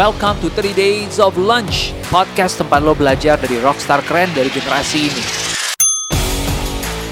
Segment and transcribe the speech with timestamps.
[0.00, 5.12] Welcome to 3 Days of Lunch, podcast tempat lo belajar dari rockstar keren dari generasi
[5.12, 5.24] ini.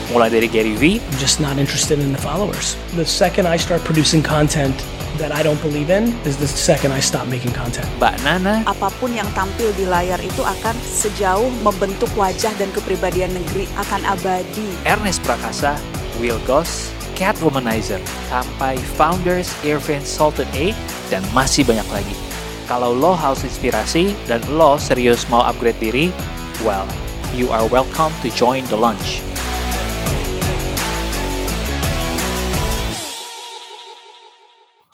[0.08, 2.80] Mulai dari Gary V, I'm just not interested in the followers.
[2.96, 4.72] The second I start producing content
[5.20, 7.84] that I don't believe in is the second I stop making content.
[8.00, 13.36] Mbak Nana, apa pun yang tampil di layar itu akan sejauh membentuk wajah dan kepribadian
[13.36, 14.64] negeri akan abadi.
[14.88, 15.76] Ernest Prakasa,
[16.16, 18.00] Will Goss, Cat Womanizer,
[18.32, 20.72] sampai Founders, Irvin Sultan A,
[21.12, 22.27] dan masih banyak lagi.
[22.68, 26.12] Kalau lo haus inspirasi dan lo serius mau upgrade diri,
[26.60, 26.84] well,
[27.32, 29.24] you are welcome to join the lunch.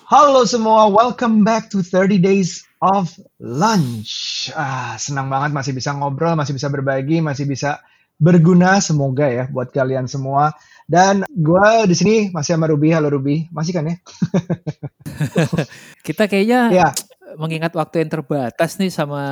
[0.07, 3.11] Halo semua, welcome back to 30 Days of
[3.43, 4.47] Lunch.
[4.55, 7.83] Ah, senang banget masih bisa ngobrol, masih bisa berbagi, masih bisa
[8.23, 10.55] berguna semoga ya buat kalian semua.
[10.87, 12.95] Dan gue di sini masih sama Ruby.
[12.95, 13.99] Halo Ruby, masih kan ya?
[16.07, 16.89] Kita kayaknya Ya.
[17.37, 19.23] Mengingat waktu yang terbatas nih sama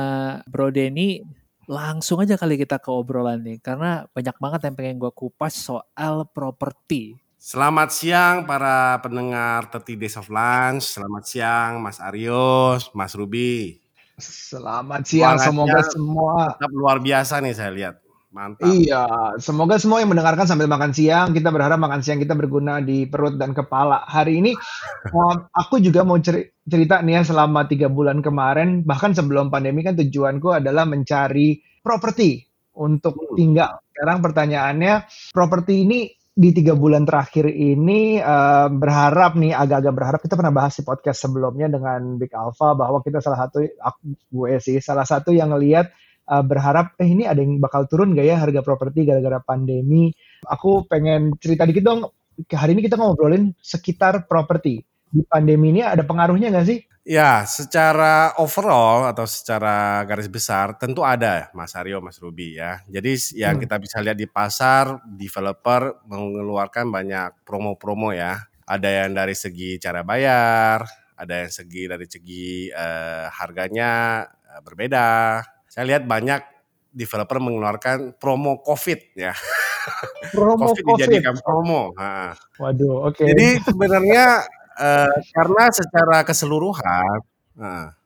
[0.49, 1.23] Bro Denny,
[1.69, 3.57] langsung aja kali kita ke obrolan nih.
[3.63, 7.15] Karena banyak banget yang pengen gue kupas soal properti.
[7.43, 10.95] Selamat siang para pendengar 30 Days of Lunch.
[10.95, 13.83] Selamat siang Mas Arius, Mas Ruby.
[14.19, 16.33] Selamat siang, Semangatnya semoga semua.
[16.55, 18.02] Tetap luar biasa nih saya lihat.
[18.33, 18.65] Mantap.
[18.65, 19.05] Iya,
[19.37, 23.37] semoga semua yang mendengarkan sambil makan siang, kita berharap makan siang kita berguna di perut
[23.37, 24.09] dan kepala.
[24.09, 24.51] Hari ini
[25.13, 29.85] um, aku juga mau ceri- cerita nih ya selama tiga bulan kemarin, bahkan sebelum pandemi
[29.85, 32.41] kan tujuanku adalah mencari properti
[32.73, 33.77] untuk tinggal.
[33.93, 34.93] Sekarang pertanyaannya,
[35.29, 40.73] properti ini di tiga bulan terakhir ini eh, berharap nih agak-agak berharap kita pernah bahas
[40.73, 45.29] di podcast sebelumnya dengan Big Alpha bahwa kita salah satu aku gue sih salah satu
[45.29, 45.93] yang ngelihat
[46.29, 50.11] uh, berharap eh ini ada yang bakal turun gak ya harga properti gara-gara pandemi.
[50.47, 52.01] Aku pengen cerita dikit dong.
[52.49, 54.81] Hari ini kita ngobrolin sekitar properti.
[55.13, 56.81] Di pandemi ini ada pengaruhnya nggak sih?
[57.03, 62.79] Ya, secara overall atau secara garis besar tentu ada Mas Aryo, Mas Ruby ya.
[62.87, 63.63] Jadi yang Hmm.
[63.67, 68.39] kita bisa lihat di pasar, developer mengeluarkan banyak promo-promo ya.
[68.63, 70.87] Ada yang dari segi cara bayar,
[71.19, 75.43] ada yang segi dari segi eh, harganya eh, berbeda.
[75.73, 76.37] Saya lihat banyak
[76.93, 79.33] developer mengeluarkan promo COVID ya.
[80.29, 80.97] Promo COVID, COVID.
[81.01, 81.97] dijadikan promo.
[81.97, 82.37] Ha.
[82.61, 83.25] Waduh, oke.
[83.25, 84.45] Jadi sebenarnya
[84.77, 87.25] eh, karena secara keseluruhan,
[87.57, 87.97] nah,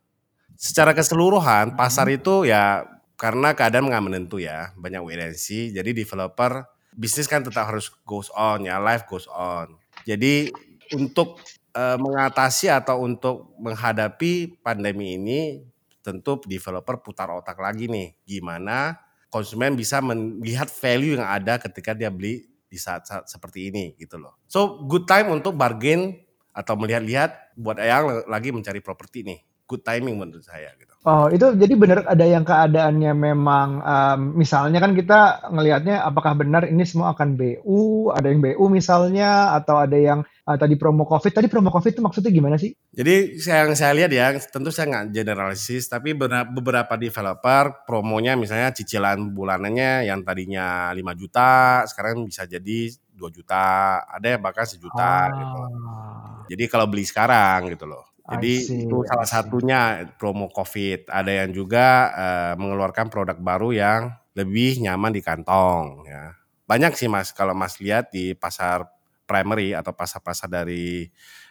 [0.55, 2.87] secara keseluruhan pasar itu ya
[3.19, 5.03] karena keadaan nggak menentu ya, banyak
[5.35, 5.75] see.
[5.75, 6.63] Jadi developer
[6.95, 9.75] bisnis kan tetap harus goes on ya, life goes on.
[10.07, 10.47] Jadi
[10.95, 11.43] untuk
[11.75, 15.67] eh, mengatasi atau untuk menghadapi pandemi ini,
[16.07, 18.95] tentu developer putar otak lagi nih, gimana
[19.27, 24.39] konsumen bisa melihat value yang ada ketika dia beli di saat-saat seperti ini gitu loh.
[24.47, 26.15] So good time untuk bargain
[26.55, 29.39] atau melihat-lihat buat yang lagi mencari properti nih.
[29.67, 30.87] Good timing menurut saya gitu.
[31.07, 36.67] Oh, itu jadi benar ada yang keadaannya memang um, misalnya kan kita ngelihatnya apakah benar
[36.67, 41.31] ini semua akan BU, ada yang BU misalnya atau ada yang uh, tadi promo Covid.
[41.31, 42.75] Tadi promo Covid itu maksudnya gimana sih?
[42.91, 49.31] Jadi yang saya lihat ya, tentu saya nggak generalisis, tapi beberapa- developer promonya misalnya cicilan
[49.31, 55.59] bulanannya yang tadinya 5 juta, sekarang bisa jadi 2 juta, ada yang bahkan sejuta gitu.
[55.87, 56.43] Ah.
[56.47, 58.06] Jadi kalau beli sekarang gitu loh.
[58.27, 61.07] Jadi itu salah satunya promo COVID.
[61.07, 64.01] Ada yang juga eh, mengeluarkan produk baru yang
[64.35, 66.03] lebih nyaman di kantong.
[66.05, 66.35] Ya.
[66.67, 68.83] Banyak sih mas, kalau mas lihat di pasar
[69.23, 71.07] primary atau pasar-pasar dari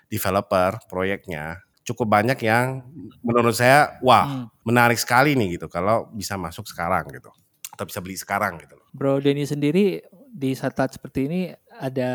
[0.07, 2.83] developer proyeknya, cukup banyak yang
[3.23, 4.47] menurut saya wah Hmm.
[4.67, 7.31] menarik sekali nih gitu kalau bisa masuk sekarang gitu
[7.73, 8.87] atau bisa beli sekarang gitu loh.
[8.91, 11.41] Bro Denny sendiri di saat-saat seperti ini
[11.79, 12.11] ada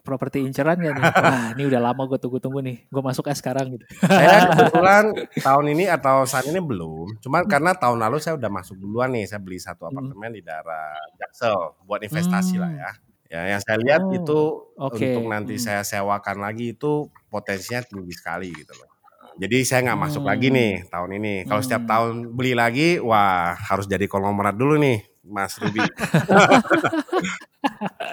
[0.00, 1.02] properti inceran gak nih?
[1.24, 2.76] Wah ini udah lama gue tunggu-tunggu nih.
[2.88, 3.84] Gue masuk es sekarang gitu.
[4.02, 5.04] Saya kebetulan
[5.38, 7.20] tahun ini atau saat ini belum.
[7.22, 9.26] Cuman karena tahun lalu saya udah masuk duluan nih.
[9.26, 12.90] Saya beli satu apartemen di daerah Jaksel buat investasi lah ya.
[13.30, 14.40] Ya, yang saya lihat Oh, itu
[14.74, 14.98] oke.
[15.06, 15.62] untuk nanti Hmm.
[15.62, 18.90] saya sewakan lagi itu potensinya tinggi sekali gitu loh.
[19.38, 20.30] Jadi saya nggak masuk Hmm.
[20.34, 21.34] lagi nih tahun ini.
[21.46, 21.90] Kalau setiap Hmm.
[21.94, 25.78] tahun beli lagi, wah harus jadi konglomerat dulu nih, Mas Ruby.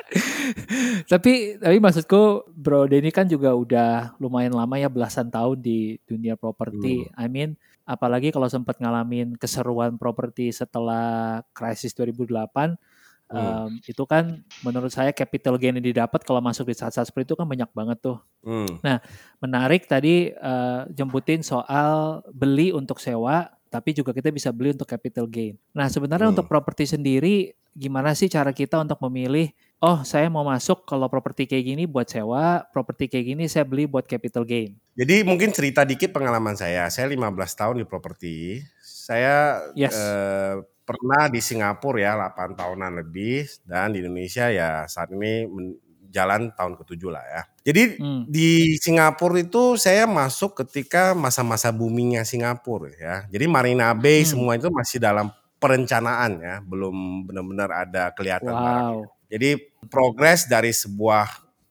[1.12, 6.36] tapi tapi maksudku Bro Denny kan juga udah lumayan lama ya belasan tahun di dunia
[6.40, 7.08] properti.
[7.16, 12.76] I mean apalagi kalau sempat ngalamin keseruan properti setelah krisis 2008
[13.28, 13.76] Hmm.
[13.76, 17.36] em, itu kan menurut saya capital gain yang didapat kalau masuk di saat-saat seperti itu
[17.36, 18.24] kan banyak banget tuh.
[18.40, 18.80] Hmm.
[19.44, 25.28] Menarik tadi eh, jemputin soal beli untuk sewa tapi juga kita bisa beli untuk capital
[25.28, 25.60] gain.
[25.76, 26.40] Nah, sebenarnya Hmm.
[26.40, 29.52] untuk properti sendiri gimana sih cara kita untuk memilih
[29.82, 33.86] oh saya mau masuk kalau properti kayak gini buat sewa, properti kayak gini saya beli
[33.86, 34.74] buat capital gain.
[34.98, 36.90] Jadi mungkin cerita dikit pengalaman saya.
[36.90, 38.66] Saya 15 tahun di properti.
[38.82, 39.94] Saya Yes.
[39.94, 45.46] eh, pernah di Singapura ya 8 tahunan lebih dan di Indonesia ya saat ini
[46.08, 47.42] jalan tahun ketujuh lah ya.
[47.68, 48.24] Jadi Hmm.
[48.26, 53.16] di Singapura itu saya masuk ketika masa-masa boomingnya Singapura ya.
[53.28, 54.32] Jadi Marina Bay Hmm.
[54.34, 55.28] semua itu masih dalam
[55.60, 59.08] perencanaan ya, belum benar-benar ada kelihatan barangnya.
[59.28, 59.60] Jadi
[59.92, 61.28] progres dari sebuah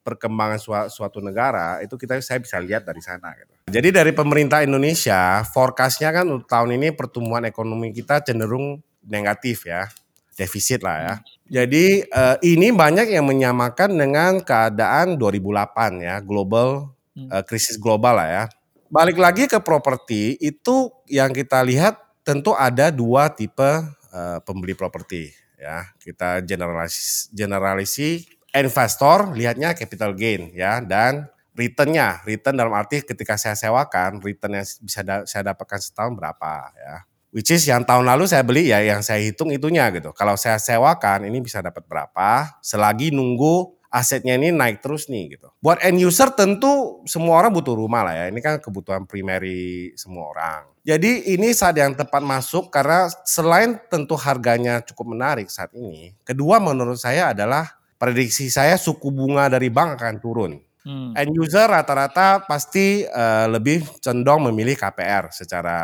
[0.06, 3.50] perkembangan sua- suatu negara itu kita saya bisa lihat dari sana gitu.
[3.66, 9.90] Jadi dari pemerintah Indonesia forecastnya kan untuk tahun ini pertumbuhan ekonomi kita cenderung negatif ya,
[10.38, 11.14] defisit lah ya.
[11.50, 17.32] Jadi eh, ini banyak yang menyamakan dengan keadaan 2008 ya, global Hmm.
[17.32, 18.44] eh, krisis global lah ya.
[18.92, 23.64] Balik lagi ke properti itu yang kita lihat tentu ada dua tipe
[24.12, 25.88] eh, pembeli properti ya.
[26.00, 28.24] Kita generalis generalisi
[28.56, 32.24] investor lihatnya capital gain ya dan returnnya.
[32.24, 36.96] Return dalam arti ketika saya sewakan return yang bisa da- saya dapatkan setahun berapa ya.
[37.36, 40.08] Which is yang tahun lalu saya beli ya yang saya hitung itunya gitu.
[40.16, 42.56] Kalau saya sewakan ini bisa dapat berapa?
[42.64, 47.72] Selagi nunggu asetnya ini naik terus nih gitu buat end user tentu semua orang butuh
[47.72, 52.68] rumah lah ya ini kan kebutuhan primary semua orang jadi ini saat yang tepat masuk
[52.68, 59.08] karena selain tentu harganya cukup menarik saat ini kedua menurut saya adalah prediksi saya suku
[59.08, 60.52] bunga dari bank akan turun
[60.86, 61.10] Hmm.
[61.18, 65.78] End user rata-rata pasti eh, lebih condong memilih KPR secara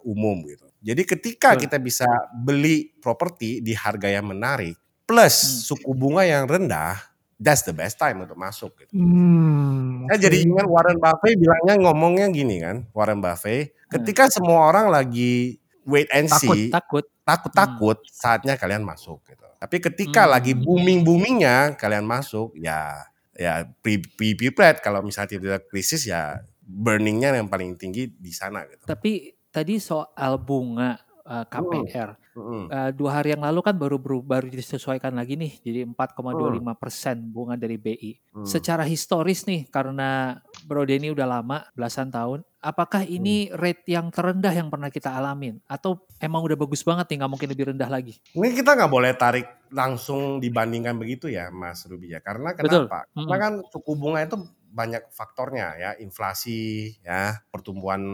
[0.00, 0.64] umum gitu.
[0.80, 1.62] Jadi ketika Betul.
[1.68, 5.60] kita bisa beli properti di harga yang menarik plus Hmm.
[5.76, 6.96] suku bunga yang rendah,
[7.36, 8.96] that's the best time untuk masuk gitu.
[8.96, 10.24] Hmm, Saya oke.
[10.24, 16.08] jadi ingat Warren Buffett bilangnya ngomongnya gini kan, Warren Buffett, ketika semua orang lagi wait
[16.10, 17.04] and Takut, see, takut.
[17.22, 19.44] takut-takut saatnya kalian masuk gitu.
[19.56, 20.32] Tapi ketika Hmm.
[20.36, 23.04] lagi booming-boomingnya kalian masuk, ya
[23.36, 28.84] ya pre kalau misalnya tidak krisis ya burningnya yang paling tinggi di sana gitu.
[28.84, 32.70] Tapi tadi soal bunga uh, KPR, Mm-mm.
[32.70, 37.16] uh, dua hari yang lalu kan baru baru, baru disesuaikan lagi nih, jadi 4,25 persen
[37.28, 38.12] bunga dari BI.
[38.32, 38.46] Hmm.
[38.46, 44.54] Secara historis nih, karena Bro Denny udah lama, belasan tahun, apakah ini rate yang terendah
[44.54, 45.58] yang pernah kita alamin?
[45.66, 48.14] Atau emang udah bagus banget nih, nggak mungkin lebih rendah lagi?
[48.32, 52.22] Ini kita nggak boleh tarik langsung dibandingkan begitu ya, Mas Ruby ya.
[52.22, 52.86] Karena Betul.
[52.86, 53.06] kenapa?
[53.10, 53.42] Karena Mm-mm.
[53.42, 54.36] kan suku bunga itu
[54.76, 58.04] banyak faktornya ya, inflasi, ya, pertumbuhan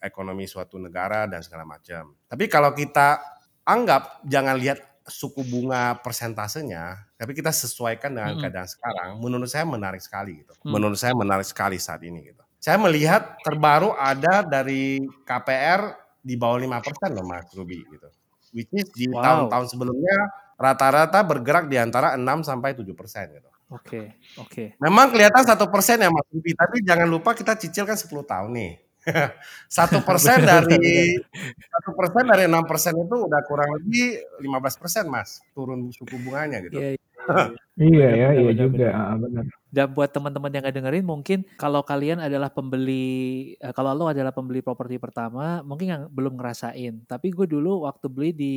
[0.00, 2.16] ekonomi suatu negara dan segala macam.
[2.24, 3.20] Tapi kalau kita
[3.68, 8.44] anggap jangan lihat suku bunga persentasenya, tapi kita sesuaikan dengan Mm-mm.
[8.44, 10.56] keadaan sekarang, menurut saya menarik sekali gitu.
[10.64, 10.72] Mm.
[10.72, 12.40] Menurut saya menarik sekali saat ini gitu.
[12.56, 18.08] Saya melihat terbaru ada dari KPR di bawah 5% loh Mas Ruby gitu.
[18.56, 19.20] Which is di Wow.
[19.48, 20.16] tahun-tahun sebelumnya
[20.56, 23.48] rata-rata bergerak di antara 6 sampai 7 persen gitu.
[23.68, 24.80] Oke, oke.
[24.80, 28.50] Memang kelihatan satu persen ya Mas Ruby, tapi jangan lupa kita cicil kan 10 tahun
[28.56, 28.72] nih.
[29.72, 31.16] Satu persen dari
[31.56, 36.60] satu persen dari enam persen itu udah kurang lebih 15 persen Mas turun suku bunganya
[36.64, 36.76] gitu.
[36.76, 37.06] Iya, iya.
[37.78, 38.88] Iya ya, Benar, iya benar, juga.
[38.90, 39.44] Ah, benar.
[39.70, 43.06] Dan buat teman-teman yang nggak dengerin, mungkin kalau kalian adalah pembeli,
[43.54, 47.06] eh, kalau lo adalah pembeli properti pertama, mungkin yang belum ngerasain.
[47.06, 48.54] Tapi gue dulu waktu beli di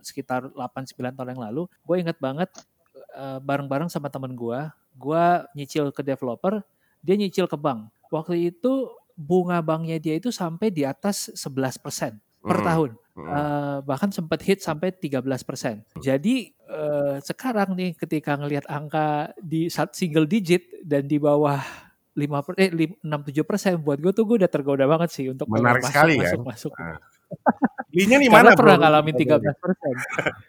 [0.00, 2.48] sekitar 8-9 tahun yang lalu, gue inget banget
[3.16, 4.60] eh, bareng-bareng sama temen gue,
[4.94, 5.24] gue
[5.56, 6.60] nyicil ke developer,
[7.00, 7.88] dia nyicil ke bank.
[8.12, 12.90] Waktu itu bunga banknya dia itu sampai di atas 11% per Hmm, tahun.
[13.16, 13.26] hmm.
[13.26, 15.82] Eh, bahkan sempat hit sampai 13%.
[15.98, 21.62] Jadi eh, sekarang nih ketika ngelihat angka di single digit dan di bawah
[22.12, 25.48] 5 per, eh, 6 7 persen buat gue tuh gue udah tergoda banget sih untuk
[25.48, 26.46] Menarik masuk, sekali masuk, kan?
[26.48, 26.72] masuk.
[26.76, 26.98] Nah.
[27.90, 29.94] Belinya di Karena mana pernah ngalamin 13 persen.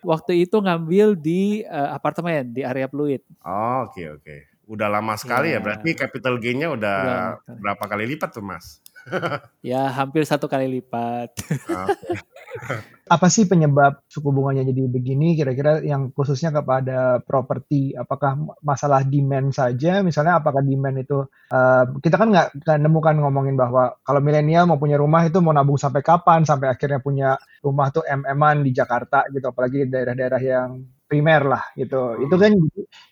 [0.04, 3.24] Waktu itu ngambil di eh, apartemen di area Pluit.
[3.46, 4.36] Oh, Oke oke.
[4.68, 5.58] Udah lama sekali ya.
[5.58, 5.64] Iya.
[5.64, 6.98] Berarti capital gain-nya udah
[7.40, 8.84] Udah berapa kali lipat tuh Mas?
[9.68, 11.32] Ya hampir satu kali lipat.
[11.68, 12.16] Oke.
[13.14, 15.40] Apa sih penyebab suku bunganya jadi begini?
[15.40, 20.04] Kira-kira yang khususnya kepada properti, apakah masalah demand saja?
[20.04, 25.00] Misalnya, apakah demand itu eh, kita kan nggak nemukan ngomongin bahwa kalau milenial mau punya
[25.00, 26.44] rumah itu mau nabung sampai kapan?
[26.44, 31.64] Sampai akhirnya punya rumah tuh MM-an di Jakarta gitu, apalagi di daerah-daerah yang primer lah
[31.80, 32.20] gitu.
[32.22, 32.52] Itu kan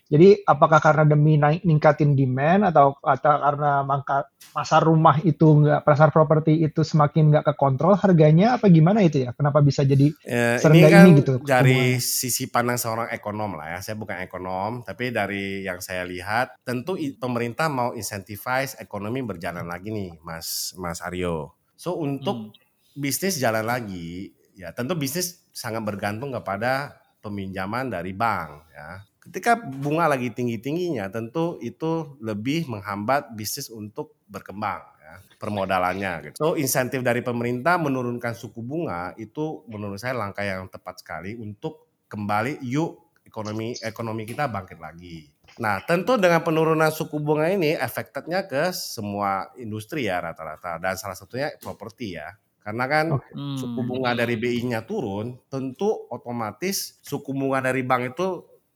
[0.06, 5.84] jadi apakah karena demi naik ningkatin demand atau atau karena mangka pasar rumah itu nggak
[5.84, 9.30] pasar properti itu semakin nggak kekontrol harganya apa gimana itu ya?
[9.36, 12.00] Kenapa bisa jadi Eh, ini Serendah kan ini gitu dari hubungannya.
[12.00, 13.78] sisi pandang seorang ekonom lah ya.
[13.84, 19.92] Saya bukan ekonom, tapi dari yang saya lihat, tentu pemerintah mau incentivize ekonomi berjalan lagi
[19.92, 21.54] nih, Mas Mas Aryo.
[21.76, 22.52] So untuk Hmm.
[22.96, 26.96] bisnis jalan lagi, ya tentu bisnis sangat bergantung kepada
[27.26, 29.02] peminjaman dari bank ya.
[29.26, 36.36] ketika bunga lagi tinggi-tingginya tentu itu lebih menghambat bisnis untuk berkembang ya, permodalannya gitu.
[36.38, 42.06] So insentif dari pemerintah menurunkan suku bunga itu menurut saya langkah yang tepat sekali untuk
[42.06, 45.26] kembali yuk ekonomi ekonomi kita bangkit lagi.
[45.58, 51.18] Nah, tentu dengan penurunan suku bunga ini efeknya ke semua industri ya rata-rata dan salah
[51.18, 52.30] satunya properti ya.
[52.66, 53.46] Karena kan Hmm.
[53.54, 58.28] suku bunga dari BI-nya turun, tentu otomatis suku bunga dari bank itu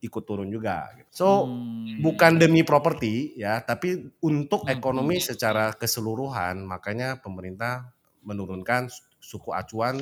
[0.07, 0.87] ikut turun juga.
[0.97, 1.09] gitu.
[1.11, 2.01] So Hmm.
[2.01, 4.71] bukan demi properti ya, tapi untuk Hmm.
[4.71, 7.91] ekonomi secara keseluruhan, makanya pemerintah
[8.25, 8.87] menurunkan
[9.21, 9.99] suku acuan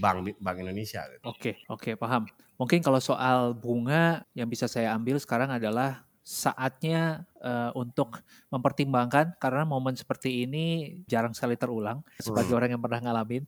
[0.00, 1.02] Bank Bank Indonesia.
[1.10, 1.26] gitu.
[1.26, 2.26] Oke, oke, paham.
[2.58, 8.22] Mungkin kalau soal bunga yang bisa saya ambil sekarang adalah saatnya eh, untuk
[8.54, 12.58] mempertimbangkan karena momen seperti ini jarang sekali terulang sebagai Hmm.
[12.58, 13.42] orang yang pernah ngalamin.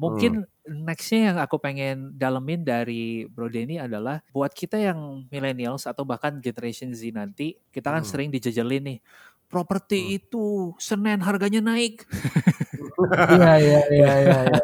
[0.00, 6.02] Mungkin nextnya yang aku pengen dalemin dari Bro Denny adalah buat kita yang millennials atau
[6.08, 8.08] bahkan generation Z nanti, kita kan Hmm.
[8.08, 8.98] sering dijejelin nih,
[9.46, 10.16] properti Hmm.
[10.18, 10.44] itu
[10.78, 12.04] Senin harganya naik.
[12.94, 14.38] Iya iya iya iya.
[14.46, 14.60] iya.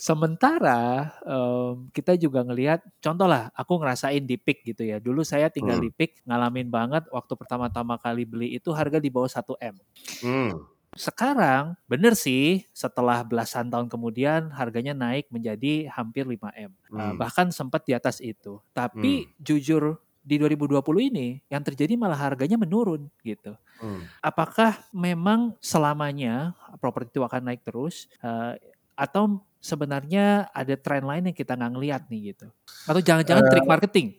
[0.00, 4.96] Sementara em, kita juga ngelihat, contoh lah, aku ngerasain di PIK gitu ya.
[4.98, 5.84] Dulu saya tinggal Hmm.
[5.84, 9.76] di PIK, ngalamin banget waktu pertama-tama kali beli itu harga di bawah 1 M.
[10.24, 10.50] Hmm.
[10.94, 16.70] Sekarang bener sih, setelah belasan tahun kemudian harganya naik menjadi hampir 5 M.
[16.72, 17.18] Eh, Hmm.
[17.18, 18.62] bahkan sempat di atas itu.
[18.72, 20.80] Tapi jujur di 2020
[21.12, 24.06] ini yang terjadi malah harganya menurun gitu Hmm.
[24.22, 28.54] apakah memang selamanya properti itu akan naik terus eh,
[28.94, 32.46] atau sebenarnya ada tren lain yang kita nggak ngeliat nih gitu
[32.86, 34.06] atau jangan-jangan trik marketing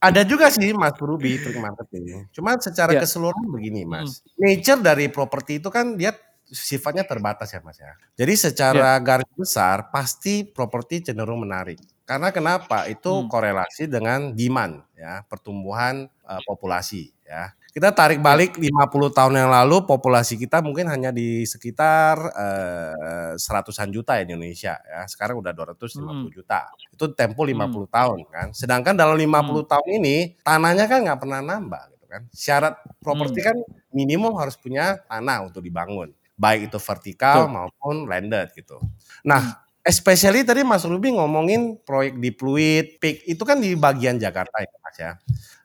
[0.00, 2.24] Ada juga sih Mas Ruby trik marketing.
[2.32, 3.04] Cuma secara Ya.
[3.04, 4.24] keseluruhan begini Mas.
[4.32, 6.16] Nature dari properti itu kan dia
[6.52, 7.94] sifatnya terbatas ya Mas ya.
[8.18, 11.78] Jadi secara garis besar pasti properti cenderung menarik.
[12.04, 12.90] Karena kenapa?
[12.90, 13.28] Itu Hmm.
[13.30, 17.54] korelasi dengan demand ya, pertumbuhan eh, populasi ya.
[17.70, 23.90] Kita tarik balik 50 tahun yang lalu populasi kita mungkin hanya di sekitar eh, seratusan
[23.94, 25.06] juta ya di Indonesia ya.
[25.06, 26.66] Sekarang udah 250 juta.
[26.90, 28.50] Itu tempo 50 tahun kan.
[28.54, 32.22] Sedangkan dalam 50 tahun ini tanahnya kan nggak pernah nambah gitu kan.
[32.34, 33.56] Syarat properti kan
[33.94, 36.10] minimum harus punya tanah untuk dibangun.
[36.40, 37.52] Baik itu vertikal Betul.
[37.52, 38.80] maupun landed gitu.
[39.28, 44.64] Nah, especially tadi Mas Ruby ngomongin proyek di Pluit, PIK itu kan di bagian Jakarta
[44.64, 45.12] ya Mas ya.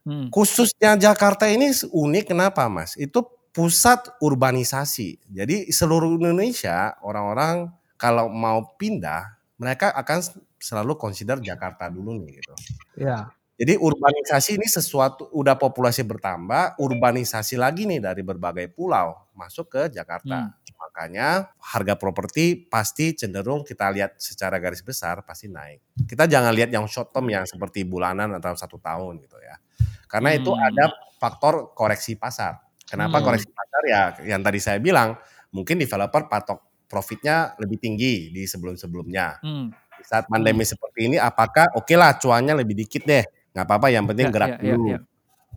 [0.03, 0.27] Hmm.
[0.27, 2.99] Khususnya Jakarta ini unik kenapa Mas?
[2.99, 3.23] Itu
[3.55, 5.31] pusat urbanisasi.
[5.31, 10.19] Jadi seluruh Indonesia orang-orang kalau mau pindah mereka akan
[10.59, 12.53] selalu consider Jakarta dulu nih gitu.
[12.99, 13.31] Iya.
[13.55, 19.81] Jadi urbanisasi ini sesuatu udah populasi bertambah, urbanisasi lagi nih dari berbagai pulau masuk ke
[19.95, 20.51] Jakarta.
[20.95, 25.83] Makanya harga properti pasti cenderung kita lihat secara garis besar pasti naik.
[26.07, 29.59] Kita jangan lihat yang short term yang seperti bulanan atau satu tahun gitu ya.
[30.07, 30.63] Karena itu Hmm.
[30.71, 32.63] ada faktor koreksi pasar.
[32.87, 33.27] Kenapa Hmm.
[33.27, 34.01] koreksi pasar ya?
[34.23, 35.19] Yang tadi saya bilang
[35.51, 39.75] mungkin developer patok profitnya lebih tinggi di sebelum-sebelumnya Hmm.
[39.99, 44.07] di saat pandemi seperti ini apakah oke lah cuannya lebih dikit deh nggak apa-apa yang
[44.07, 44.99] penting Ya, gerak ya, ya, dulu ya.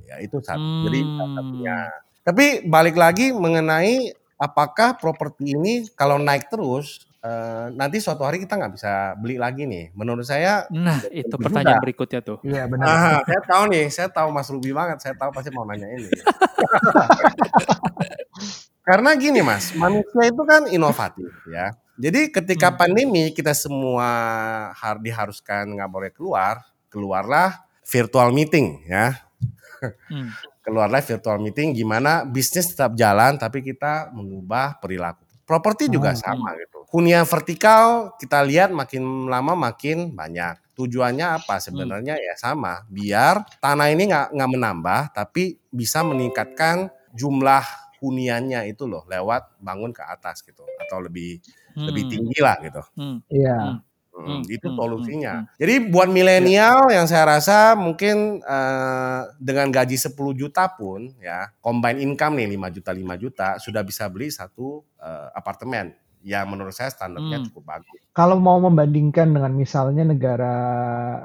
[0.03, 1.35] ya itu satu jadi Hmm.
[1.39, 1.77] satunya
[2.27, 8.55] tapi balik lagi mengenai apakah properti ini kalau naik terus eh, nanti suatu hari kita
[8.55, 11.85] nggak bisa beli lagi nih menurut saya Nah, itu tentu pertanyaan juga.
[11.85, 12.39] berikutnya tuh.
[12.41, 12.87] Iya benar.
[12.87, 16.07] ah, saya tahu nih saya tahu Mas Ruby banget saya tahu pasti mau nanya ini
[18.83, 22.79] karena gini Mas manusia itu kan inovatif ya jadi ketika Hmm.
[22.79, 24.07] pandemi kita semua
[24.73, 29.19] har- diharuskan nggak boleh keluar, keluarlah virtual meeting ya.
[30.07, 30.31] Hmm.
[30.69, 35.25] Keluarlah virtual meeting gimana bisnis tetap jalan tapi kita mengubah perilaku.
[35.49, 36.21] Properti juga Hmm.
[36.21, 36.85] sama gitu.
[36.93, 40.61] Hunian vertikal kita lihat makin lama makin banyak.
[40.77, 41.57] Tujuannya apa?
[41.59, 47.65] Sebenarnya ya sama, biar tanah ini nggak nggak menambah tapi bisa meningkatkan jumlah
[47.99, 51.41] huniannya itu loh lewat bangun ke atas gitu atau lebih
[51.75, 52.13] lebih Hmm.
[52.13, 52.83] tinggi lah gitu.
[52.95, 53.19] Hmm.
[53.33, 53.57] Iya.
[53.57, 53.88] Hmm.
[54.19, 55.35] Hmm, Hmm, itu hmm, solusinya.
[55.47, 61.55] hmm, Jadi buat milenial yang saya rasa mungkin eh, dengan gaji 10 juta pun ya,
[61.63, 65.95] combine income nih 5 juta 5 juta sudah bisa beli satu eh, apartemen
[66.27, 67.47] yang menurut saya standarnya Hmm.
[67.47, 68.01] cukup bagus.
[68.11, 70.55] Kalau mau membandingkan dengan misalnya negara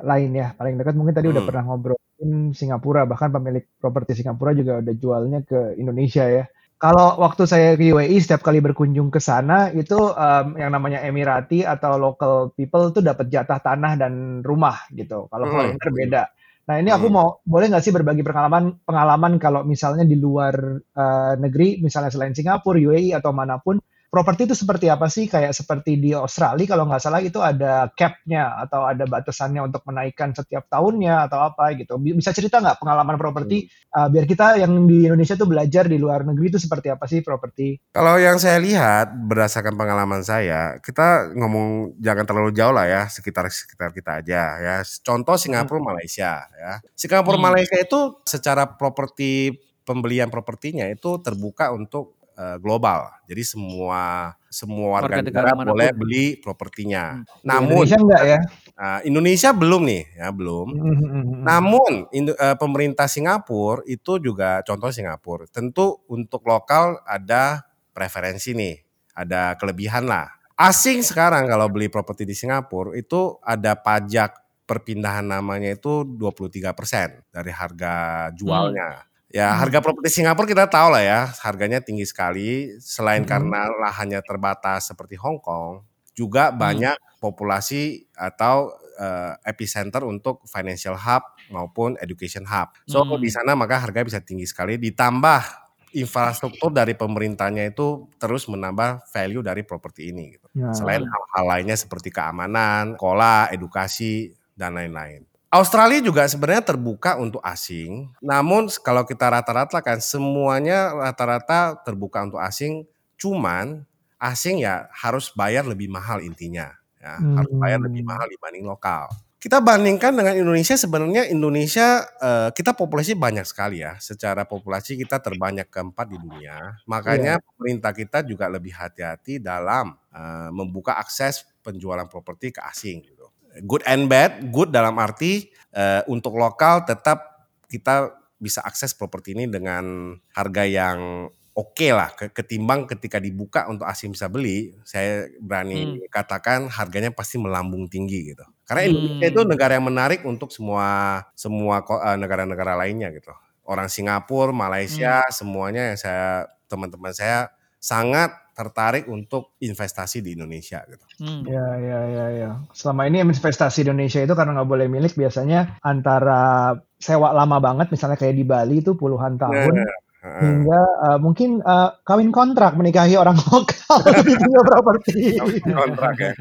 [0.06, 1.50] lain ya, paling dekat mungkin tadi udah Hmm.
[1.50, 6.46] pernah ngobrolin Singapura, bahkan pemilik properti Singapura juga udah jualnya ke Indonesia ya.
[6.84, 11.64] Kalau waktu saya ke UAE setiap kali berkunjung ke sana itu em, yang namanya Emirati
[11.64, 14.14] atau local people tuh dapat jatah tanah dan
[14.44, 15.32] rumah gitu.
[15.32, 15.48] Kalau Hmm.
[15.48, 16.24] foreigner beda.
[16.68, 17.16] Nah ini aku Hmm.
[17.16, 22.36] mau boleh nggak sih berbagi pengalaman pengalaman kalau misalnya di luar eh, negeri, misalnya selain
[22.36, 23.80] Singapura, UAE atau mana pun
[24.14, 25.26] properti itu seperti apa sih?
[25.26, 30.38] Kayak seperti di Australia kalau nggak salah itu ada cap-nya atau ada batasannya untuk menaikkan
[30.38, 31.98] setiap tahunnya atau apa gitu.
[31.98, 33.66] Bisa cerita nggak pengalaman properti
[33.98, 37.26] uh, biar kita yang di Indonesia tuh belajar di luar negeri itu seperti apa sih
[37.26, 37.82] properti?
[37.90, 43.50] Kalau yang saya lihat berdasarkan pengalaman saya, kita ngomong jangan terlalu jauh lah ya, sekitar
[43.50, 44.76] sekitar kita aja ya.
[45.02, 45.90] Contoh Singapura, hmm.
[45.90, 46.78] Malaysia ya.
[46.94, 47.46] Singapura, hmm.
[47.50, 53.10] Malaysia itu secara properti pembelian propertinya itu terbuka untuk uh, global.
[53.26, 57.22] Jadi semua semua warga, warga negara, negara boleh beli propertinya.
[57.22, 57.26] Hmm.
[57.42, 58.40] Namun Indonesia enggak ya?
[58.74, 60.68] Uh, Indonesia belum nih, ya belum.
[60.70, 67.66] Hmm, hmm, hmm, Namun uh, pemerintah Singapura itu juga contoh Singapura, tentu untuk lokal ada
[67.94, 68.78] preferensi nih,
[69.18, 70.30] ada kelebihan lah.
[70.54, 77.52] Asing sekarang kalau beli properti di Singapura itu ada pajak perpindahan namanya itu 23% dari
[77.52, 79.02] harga jualnya.
[79.02, 79.13] Hmm.
[79.34, 79.66] Ya, hmm.
[79.66, 82.78] harga properti Singapura kita tahu lah ya, harganya tinggi sekali.
[82.78, 83.30] Selain hmm.
[83.34, 85.82] karena lahannya terbatas seperti Hong Kong,
[86.14, 86.58] juga hmm.
[86.62, 88.70] banyak populasi atau
[89.02, 92.78] uh, epicenter untuk financial hub maupun education hub.
[92.86, 93.18] So hmm.
[93.18, 94.78] di sana maka harga bisa tinggi sekali.
[94.78, 100.38] Ditambah infrastruktur dari pemerintahnya itu terus menambah value dari properti ini.
[100.38, 100.48] Gitu.
[100.58, 100.74] Ya.
[100.78, 105.26] Selain hal-hal lainnya seperti keamanan, sekolah, edukasi dan lain-lain.
[105.54, 108.10] Australia juga sebenarnya terbuka untuk asing.
[108.26, 112.90] Namun kalau kita rata-rata kan semuanya rata-rata terbuka untuk asing.
[113.22, 113.86] Cuman
[114.18, 116.74] asing ya harus bayar lebih mahal intinya.
[116.98, 117.38] Ya, hmm.
[117.38, 118.10] harus bayar lebih hmm.
[118.10, 119.14] mahal dibanding lokal.
[119.38, 124.00] Kita bandingkan dengan Indonesia sebenarnya Indonesia uh, kita populasi banyak sekali ya.
[124.02, 126.82] Secara populasi kita terbanyak keempat di dunia.
[126.90, 127.46] Makanya yeah.
[127.54, 133.13] pemerintah kita juga lebih hati-hati dalam uh, membuka akses penjualan properti ke asing
[133.62, 134.50] good and bad.
[134.50, 141.30] Good dalam arti uh, untuk lokal tetap kita bisa akses properti ini dengan harga yang
[141.54, 146.10] oke okay lah ketimbang ketika dibuka untuk asing bisa beli saya berani hmm.
[146.10, 149.32] katakan harganya pasti melambung tinggi gitu karena Indonesia hmm.
[149.32, 153.32] itu negara yang menarik untuk semua semua eh, negara-negara lainnya gitu
[153.64, 155.32] orang Singapura Malaysia hmm.
[155.32, 161.04] semuanya yang saya teman-teman saya sangat tertarik untuk investasi di Indonesia gitu.
[161.20, 161.44] Hmm.
[161.44, 162.50] Ya ya ya ya.
[162.72, 167.92] Selama ini investasi di Indonesia itu karena nggak boleh milik biasanya antara sewa lama banget
[167.92, 169.84] misalnya kayak di Bali itu puluhan tahun.
[170.24, 175.36] Nah, hingga uh, mungkin uh, kawin kontrak menikahi orang lokal di properti.
[175.68, 176.32] kontrak ya.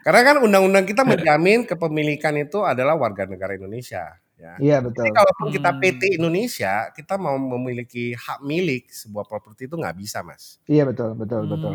[0.00, 4.16] Karena kan undang-undang kita menjamin kepemilikan itu adalah warga negara Indonesia.
[4.36, 4.52] Ya.
[4.60, 5.08] Iya betul.
[5.08, 5.80] Jadi kalaupun kita hmm.
[5.80, 10.60] PT Indonesia, kita mau memiliki hak milik sebuah properti itu nggak bisa, mas.
[10.68, 11.52] Iya betul, betul, hmm.
[11.56, 11.74] betul.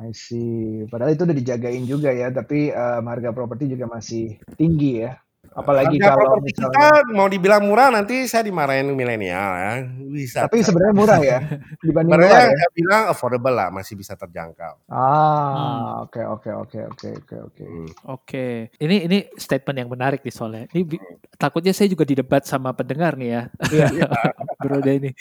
[0.00, 0.88] I see.
[0.88, 5.20] Padahal itu udah dijagain juga ya, tapi um, harga properti juga masih tinggi ya.
[5.52, 9.72] Apalagi Harga kalau misalnya, kita mau dibilang murah nanti saya dimarahin milenial ya.
[10.08, 10.38] Bisa.
[10.48, 11.38] Tapi sebenarnya murah ya
[11.84, 12.56] dibanding Sebenarnya ya?
[12.56, 14.88] saya bilang affordable lah, masih bisa terjangkau.
[14.88, 17.64] Ah, oke oke oke oke oke oke.
[17.64, 17.88] Hmm.
[18.08, 18.46] Oke.
[18.80, 20.64] Ini ini statement yang menarik nih soalnya.
[20.72, 21.36] Ini hmm.
[21.36, 23.42] takutnya saya juga didebat sama pendengar nih ya.
[23.68, 24.08] Iya.
[24.64, 25.12] Bro ini.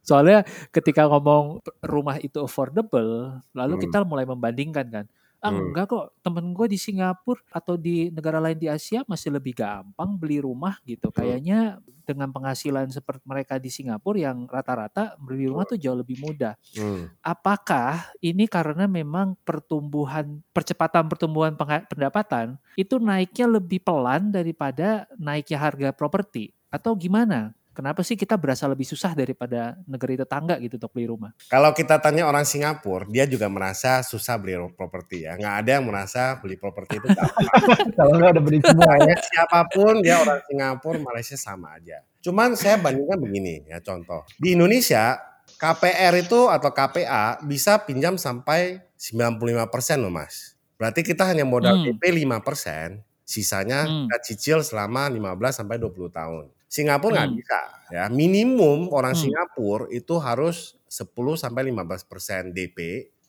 [0.00, 3.82] Soalnya ketika ngomong rumah itu affordable, lalu hmm.
[3.84, 5.06] kita mulai membandingkan kan
[5.44, 5.76] Ah, hmm.
[5.76, 10.16] enggak kok, temen gue di Singapura atau di negara lain di Asia masih lebih gampang
[10.16, 11.12] beli rumah gitu.
[11.12, 11.20] Hmm.
[11.20, 16.56] Kayaknya dengan penghasilan seperti mereka di Singapura yang rata-rata beli rumah tuh jauh lebih mudah.
[16.72, 17.12] Hmm.
[17.20, 25.88] Apakah ini karena memang pertumbuhan percepatan pertumbuhan pendapatan itu naiknya lebih pelan daripada naiknya harga
[25.92, 27.52] properti atau gimana?
[27.74, 31.34] Kenapa sih kita berasa lebih susah daripada negeri tetangga gitu untuk beli rumah?
[31.50, 35.34] Kalau kita tanya orang Singapura, dia juga merasa susah beli properti ya.
[35.34, 37.50] Nggak ada yang merasa beli properti itu gampang.
[37.98, 39.14] Kalau nggak ada beli semua ya.
[39.18, 41.98] Siapa pun dia orang Singapura, Malaysia sama aja.
[42.22, 44.22] Cuman saya bandingkan begini ya contoh.
[44.38, 45.18] Di Indonesia
[45.58, 50.54] KPR itu atau KPA bisa pinjam sampai 95% loh mas.
[50.78, 51.98] Berarti kita hanya modal hmm.
[51.98, 54.08] DP 5%, sisanya hmm.
[54.08, 56.44] kita cicil selama 15 sampai 20 tahun.
[56.74, 57.38] Singapura nggak hmm.
[57.38, 57.60] bisa
[57.94, 58.04] ya.
[58.10, 59.22] Minimum orang hmm.
[59.22, 62.78] Singapura itu harus 10 sampai 15% DP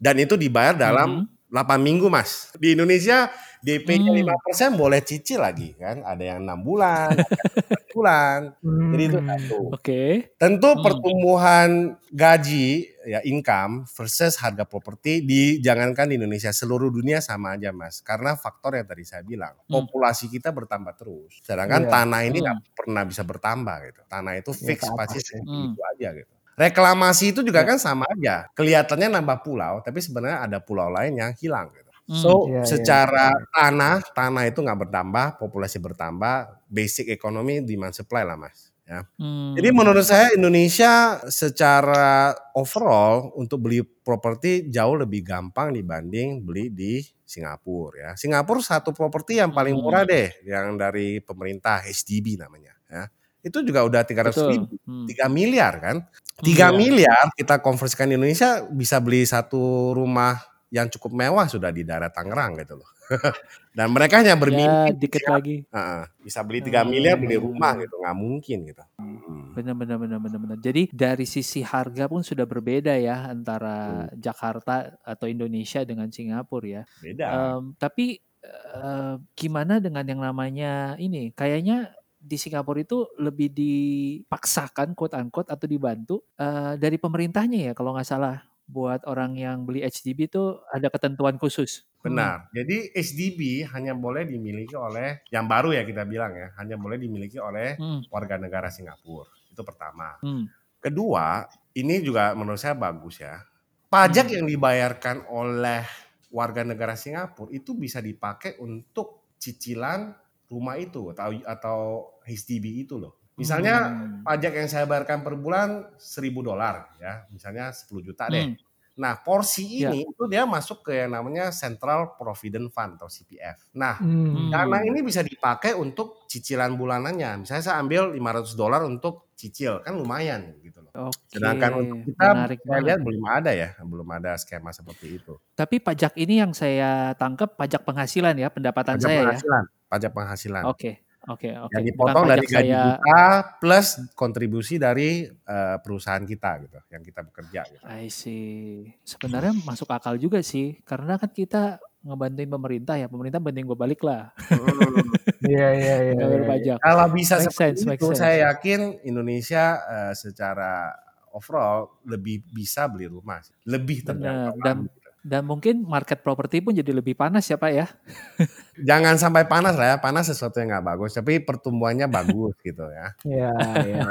[0.02, 1.54] dan itu dibayar dalam hmm.
[1.54, 2.50] 8 minggu, Mas.
[2.58, 3.30] Di Indonesia
[3.66, 4.30] DP-nya hmm.
[4.54, 6.06] 5% boleh cicil lagi kan.
[6.06, 7.18] Ada yang enam bulan,
[7.98, 8.54] bulan.
[8.62, 8.94] Hmm.
[8.94, 9.58] Jadi itu satu.
[9.74, 9.82] Oke.
[9.82, 10.12] Okay.
[10.38, 10.82] Tentu hmm.
[10.86, 11.70] pertumbuhan
[12.14, 18.00] gaji ya income versus harga properti di jangankan di Indonesia seluruh dunia sama aja mas
[18.02, 19.70] karena faktor yang tadi saya bilang hmm.
[19.70, 21.92] populasi kita bertambah terus sedangkan yeah.
[21.92, 22.72] tanah ini nggak hmm.
[22.74, 25.92] pernah bisa bertambah gitu tanah itu iya, fix ya, pasti segitu hmm.
[25.92, 27.68] aja gitu reklamasi itu juga ya.
[27.68, 31.85] kan sama aja kelihatannya nambah pulau tapi sebenarnya ada pulau lain yang hilang gitu Hmm.
[32.06, 33.50] So yeah, iya, secara yeah.
[33.50, 38.70] tanah tanah itu nggak bertambah, populasi bertambah, basic ekonomi demand supply lah mas.
[38.86, 39.02] ya.
[39.18, 39.58] Hmm.
[39.58, 47.02] Jadi menurut saya Indonesia secara overall untuk beli properti jauh lebih gampang dibanding beli di
[47.26, 48.12] Singapura ya.
[48.14, 49.82] Singapura satu properti yang paling Hmm.
[49.90, 53.10] murah deh yang dari pemerintah HDB namanya ya.
[53.42, 54.50] Itu juga udah 300 Betul.
[54.54, 55.06] ribu, Hmm.
[55.10, 55.98] 3 miliar kan.
[56.46, 56.78] 3 Iya.
[56.78, 60.38] miliar kita konversikan di Indonesia bisa beli satu rumah
[60.76, 62.90] yang cukup mewah sudah di daerah Tangerang gitu loh.
[63.78, 65.64] Dan mereka hanya Ya bermimpi dikit ya, lagi.
[65.72, 67.88] Heeh, bisa beli 3 miliar beli rumah Hmm.
[67.88, 68.84] gitu, nggak mungkin gitu.
[69.00, 69.56] Hmm.
[69.56, 70.58] Benar benar benar benar benar.
[70.60, 76.84] Jadi dari sisi harga pun sudah berbeda ya antara Jakarta atau Indonesia dengan Singapura ya.
[77.00, 77.26] Beda.
[77.56, 81.32] Em, tapi eh, gimana dengan yang namanya ini?
[81.32, 87.94] Kayaknya di Singapura itu lebih dipaksakan quote unquote atau dibantu eh, dari pemerintahnya ya kalau
[87.94, 91.86] nggak salah buat orang yang beli HDB itu ada ketentuan khusus.
[92.06, 92.06] Hmm.
[92.14, 92.50] Benar.
[92.54, 97.42] Jadi HDB hanya boleh dimiliki oleh yang baru ya kita bilang ya, hanya boleh dimiliki
[97.42, 98.06] oleh Hmm.
[98.14, 99.30] warga negara Singapura.
[99.50, 100.22] Itu pertama.
[100.22, 100.50] Hmm.
[100.82, 103.42] Kedua, ini juga menurut saya bagus ya.
[103.90, 104.36] Pajak Hmm.
[104.38, 105.82] yang dibayarkan oleh
[106.30, 110.14] warga negara Singapura itu bisa dipakai untuk cicilan
[110.52, 111.80] rumah itu atau atau
[112.26, 113.25] HDB itu loh.
[113.36, 114.24] Misalnya Hmm.
[114.24, 118.48] pajak yang saya bayarkan per bulan 1000 dolar ya, misalnya 10 juta deh.
[118.48, 118.58] Hmm.
[118.96, 119.92] Nah, porsi Ya.
[119.92, 123.60] ini itu dia masuk ke yang namanya Central Provident Fund atau CPF.
[123.76, 124.48] Nah, Hmm.
[124.48, 127.44] dana ini bisa dipakai untuk cicilan bulanannya.
[127.44, 131.12] Misalnya saya ambil 500 dolar untuk cicil, kan lumayan gitu loh.
[131.12, 132.86] Oke, Sedangkan untuk kita menarik saya banget.
[132.88, 135.34] lihat belum ada ya, belum ada skema seperti itu.
[135.54, 139.24] Tapi pajak ini yang saya tangkap pajak penghasilan ya, pendapatan Pajak saya ya.
[139.28, 140.64] penghasilan, pajak penghasilan.
[140.72, 141.72] Oke, oke, oke.
[141.74, 142.84] Yang Bukan dipotong dari pajak gaji saya.
[142.98, 143.22] kita
[143.58, 147.84] plus kontribusi dari eh, perusahaan kita gitu, yang kita bekerja gitu.
[147.86, 148.90] I see.
[149.02, 154.02] Sebenarnya masuk akal juga sih, karena kan kita ngebantuin pemerintah ya, pemerintah bantuin gue balik
[154.06, 155.10] lah, Hmm.
[155.46, 156.14] Iya iya iya.
[156.18, 156.26] iya.
[156.26, 156.78] berpajak.
[156.82, 158.20] Kalau bisa Make seperti sense, itu, sense.
[158.22, 160.90] saya yakin Indonesia eh, secara
[161.34, 163.54] overall lebih bisa beli rumah, sih.
[163.66, 164.78] lebih terjangkau Dan.
[165.26, 167.90] Dan mungkin market properti pun jadi lebih panas ya Pak ya.
[168.88, 173.08] Jangan sampai panas lah ya, panas sesuatu yang nggak bagus, tapi pertumbuhannya bagus gitu ya.
[173.26, 173.52] Iya
[173.90, 174.04] iya.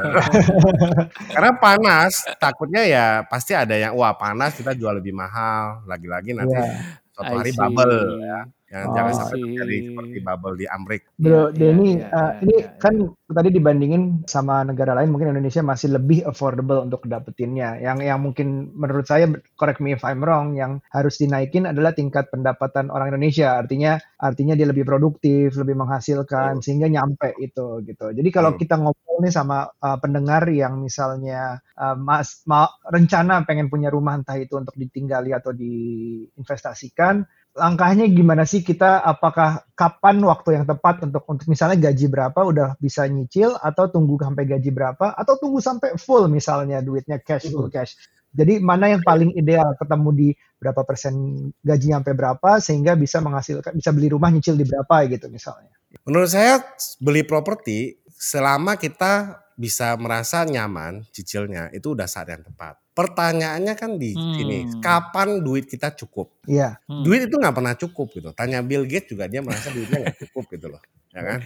[1.39, 6.51] Karena panas, takutnya ya pasti ada yang wah panas kita jual lebih mahal, lagi-lagi nanti
[6.59, 6.99] Iya.
[7.15, 8.41] suatu hari bubble ya.
[8.75, 8.95] Jangan, Oh.
[8.99, 11.03] jangan sampai terjadi seperti bubble di Amrik.
[11.15, 12.95] Bro, Iya, Denny, iya, uh, iya, ini iya, kan
[13.31, 17.79] tadi dibandingin sama negara lain, mungkin Indonesia masih lebih affordable untuk dapetinnya.
[17.79, 22.35] Yang yang mungkin menurut saya, correct me if I'm wrong, yang harus dinaikin adalah tingkat
[22.35, 23.55] pendapatan orang Indonesia.
[23.55, 28.11] Artinya, artinya dia lebih produktif, lebih menghasilkan, sehingga nyampe itu gitu.
[28.11, 28.59] Jadi kalau Hmm.
[28.59, 34.19] kita ngobrol nih sama uh, pendengar yang misalnya uh, mas mau rencana pengen punya rumah
[34.19, 37.23] entah itu untuk ditinggali atau diinvestasikan,
[37.55, 42.69] langkahnya gimana sih kita apakah kapan waktu yang tepat untuk untuk misalnya gaji berapa udah
[42.83, 47.71] bisa nyicil atau tunggu sampai gaji berapa atau tunggu sampai full misalnya duitnya cash full
[47.71, 47.95] cash.
[48.35, 51.15] Jadi mana yang paling ideal ketemu di berapa persen
[51.63, 55.71] gajinya sampai berapa sehingga bisa menghasilkan bisa beli rumah nyicil di berapa gitu misalnya.
[56.03, 56.59] Menurut saya
[56.99, 62.84] beli properti selama kita bisa merasa nyaman cicilnya itu udah saat yang tepat.
[62.95, 64.39] Pertanyaannya kan di Hmm.
[64.39, 66.31] sini, kapan duit kita cukup?
[66.47, 67.03] Iya, Hmm.
[67.03, 68.31] Duit itu nggak pernah cukup gitu.
[68.31, 70.79] Tanya Bill Gates juga dia merasa duitnya nggak cukup gitu loh,
[71.11, 71.39] ya kan?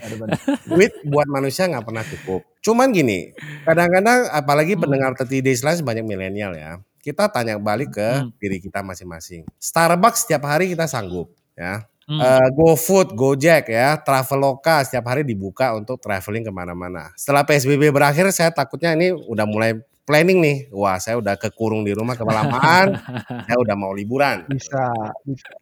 [0.69, 2.45] Duit buat manusia nggak pernah cukup.
[2.61, 3.33] Cuman gini,
[3.65, 4.83] kadang-kadang apalagi Hmm.
[4.85, 6.85] pendengar 30 Days banyak milenial ya.
[7.01, 8.29] Kita tanya balik ke Hmm.
[8.37, 9.49] diri kita masing-masing.
[9.57, 11.89] Starbucks setiap hari kita sanggup ya.
[12.05, 12.21] Hmm.
[12.21, 17.13] Eh, GoFood, Gojek ya, Traveloka setiap hari dibuka untuk traveling ke mana-mana.
[17.17, 19.77] Setelah PSBB berakhir, saya takutnya ini udah mulai
[20.09, 20.57] planning nih.
[20.73, 22.97] Wah, saya udah kekurung di rumah kelamaan,
[23.47, 24.49] saya udah mau liburan.
[24.49, 24.89] Bisa,
[25.29, 25.53] bisa.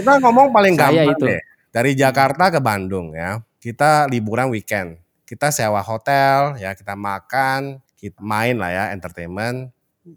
[0.00, 1.24] Kita ngomong paling Saya gampang itu.
[1.28, 1.40] deh.
[1.70, 3.36] Dari Jakarta ke Bandung ya.
[3.60, 4.96] Kita liburan weekend.
[5.28, 9.68] Kita sewa hotel ya, kita makan, kita main lah ya, entertainment.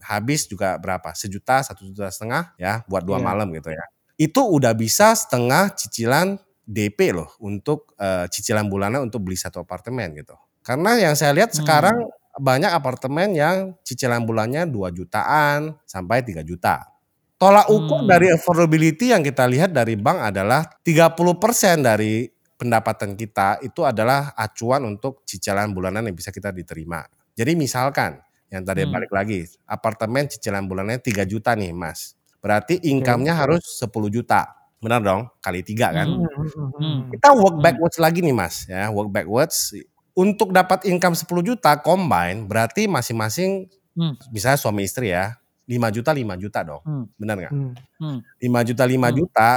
[0.01, 1.11] Habis juga berapa?
[1.13, 3.25] Sejuta, satu juta setengah ya, buat dua Iya.
[3.27, 3.83] malam gitu ya.
[4.15, 10.15] Itu udah bisa setengah cicilan DP loh untuk eh, cicilan bulanan untuk beli satu apartemen
[10.15, 10.33] gitu.
[10.63, 11.59] Karena yang saya lihat Hmm.
[11.61, 11.97] sekarang
[12.37, 16.85] banyak apartemen yang cicilan bulannya 2 jutaan sampai 3 juta.
[17.37, 18.09] Tolak ukur Hmm.
[18.09, 24.87] dari affordability yang kita lihat dari bank adalah 30% dari pendapatan kita itu adalah acuan
[24.87, 27.03] untuk cicilan bulanan yang bisa kita diterima.
[27.35, 28.21] Jadi misalkan
[28.53, 28.93] yang tadi Hmm.
[28.95, 32.15] balik lagi, apartemen cicilan bulanannya 3 juta nih Mas.
[32.39, 34.47] Berarti income-nya harus 10 juta.
[34.79, 35.21] Benar dong?
[35.43, 36.07] Kali tiga kan?
[36.07, 36.23] Hmm.
[36.23, 36.99] Hmm, hmm, hmm, Hmm.
[37.11, 37.63] Kita work Hmm.
[37.63, 39.73] backwards lagi nih Mas ya, work backwards.
[40.13, 44.17] Untuk dapat income 10 juta combine berarti masing-masing Hmm.
[44.33, 45.37] misalnya suami istri ya,
[45.69, 46.81] 5 juta 5 juta dong.
[46.81, 47.05] Hmm.
[47.17, 47.53] Benar nggak?
[47.53, 47.71] hmm.
[48.01, 48.19] Hmm.
[48.41, 49.17] 5 juta 5 Hmm.
[49.21, 49.49] juta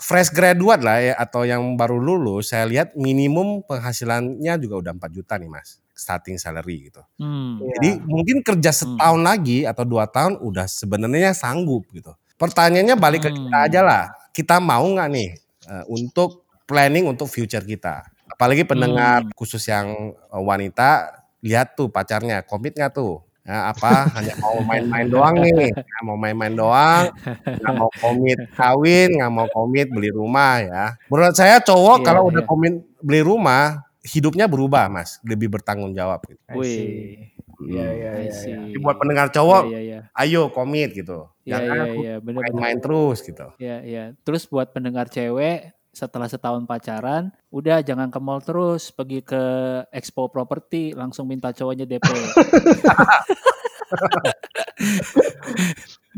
[0.00, 5.10] fresh graduate lah ya atau yang baru lulus saya lihat minimum penghasilannya juga udah 4
[5.12, 5.80] juta nih Mas.
[5.98, 7.02] starting salary gitu.
[7.18, 7.58] Hmm.
[7.58, 12.14] Jadi mungkin kerja setahun lagi atau dua tahun udah sebenarnya sanggup gitu.
[12.38, 13.66] Pertanyaannya balik ke kita Hmm.
[13.66, 14.04] aja lah.
[14.30, 15.30] Kita mau nggak nih
[15.66, 18.06] eh, untuk planning untuk future kita?
[18.28, 19.32] Apalagi pendengar Hmm.
[19.34, 21.10] khusus yang eh, wanita,
[21.40, 23.22] lihat tuh pacarnya, komit nggak tuh?
[23.42, 25.72] Ya, apa hanya mau main-main doang nih?
[25.72, 27.08] Nggak mau main-main doang,
[27.48, 30.84] nggak mau komit kawin, nggak mau komit beli rumah ya.
[31.08, 32.50] Menurut saya cowok Iya, kalau udah iya.
[32.50, 36.20] komit beli rumah, hidupnya berubah mas, lebih bertanggung jawab.
[36.28, 36.36] Gitu.
[36.52, 37.32] Wih.
[37.58, 37.72] Iya, Hmm.
[37.72, 38.10] iya, iya.
[38.28, 38.58] iya.
[38.68, 41.26] Jadi buat pendengar cowok, Iya, iya, ayo komit gitu.
[41.42, 41.56] iya.
[41.56, 43.46] Iya, Jangan iya, iya, main-main terus gitu.
[43.56, 44.04] Iya, iya.
[44.22, 49.42] Terus buat pendengar cewek, setelah setahun pacaran, udah jangan ke mall terus, pergi ke
[49.90, 52.06] expo properti, langsung minta cowoknya DP.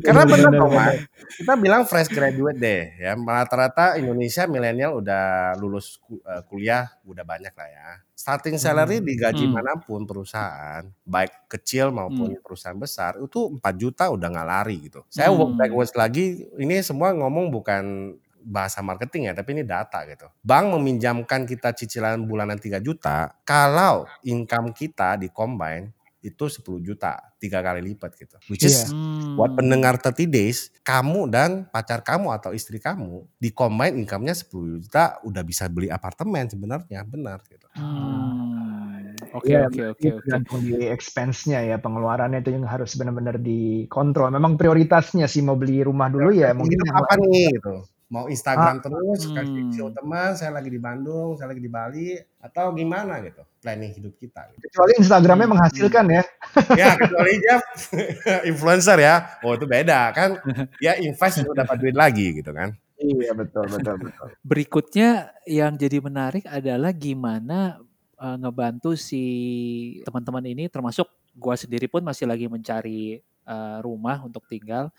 [0.01, 0.73] Karena benar dong.
[1.37, 3.12] Kita bilang fresh graduate deh, ya.
[3.14, 7.88] Rata-rata Indonesia milenial udah lulus eh, kuliah udah banyak lah ya.
[8.16, 9.55] Starting salary di gaji Hmm.
[9.61, 15.01] mana pun perusahaan, baik kecil maupun perusahaan besar, itu 4 juta udah nggak lari gitu.
[15.09, 15.61] Saya work Hmm.
[15.61, 20.26] backwards lagi, ini semua ngomong bukan bahasa marketing ya, tapi ini data gitu.
[20.40, 27.16] Bank meminjamkan kita cicilan bulanan 3 juta, kalau income kita di combine itu 10 juta,
[27.40, 28.37] tiga kali lipat gitu.
[28.53, 28.92] Which is Iya.
[28.92, 29.37] Hmm.
[29.40, 34.85] buat pendengar 30 days, kamu dan pacar kamu atau istri kamu di combine income-nya 10
[34.85, 37.64] juta udah bisa beli apartemen sebenarnya, benar gitu.
[37.72, 39.16] Hmm.
[39.33, 40.20] Oke, Iya, oke, oke, oke.
[40.26, 44.33] tergantung di expense-nya ya, pengeluarannya itu yang harus benar-benar dikontrol.
[44.33, 47.74] Memang prioritasnya sih mau beli rumah dulu ya, mungkin Hidup yang apa nih gitu.
[48.11, 49.35] Mau Instagram terus, Hmm.
[49.38, 53.94] kasih show teman, saya lagi di Bandung, saya lagi di Bali, atau gimana gitu planning
[53.94, 54.51] hidup kita.
[54.51, 54.66] Gitu.
[54.66, 56.23] kecuali Instagramnya Hmm, menghasilkan ya.
[56.75, 57.57] Ya kecuali dia
[58.51, 59.14] influencer ya,
[59.46, 60.31] oh itu beda kan.
[60.85, 62.75] Ya invest untuk dapat duit lagi gitu kan.
[62.99, 64.27] Iya betul betul betul.
[64.51, 67.79] Berikutnya yang jadi menarik adalah gimana
[68.18, 69.23] eh, ngebantu si
[70.03, 74.90] teman-teman ini termasuk gua sendiri pun masih lagi mencari eh, rumah untuk tinggal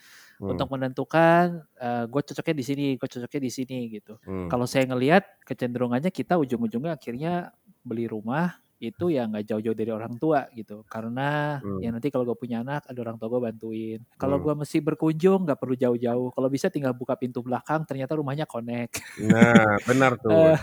[0.41, 1.45] Hmm, untuk menentukan
[1.77, 4.17] eh, gue cocoknya di sini, gue cocoknya di sini gitu.
[4.25, 4.49] hmm.
[4.49, 7.53] Kalau saya ngelihat kecenderungannya kita ujung-ujungnya akhirnya
[7.85, 11.77] beli rumah itu ya nggak jauh-jauh dari orang tua gitu karena Hmm.
[11.85, 14.45] ya nanti kalau gue punya anak ada orang tua gue bantuin kalau Hmm.
[14.49, 18.97] gue mesti berkunjung nggak perlu jauh-jauh kalau bisa tinggal buka pintu belakang ternyata rumahnya connect
[19.21, 20.33] Nah benar tuh.
[20.33, 20.57] Eh,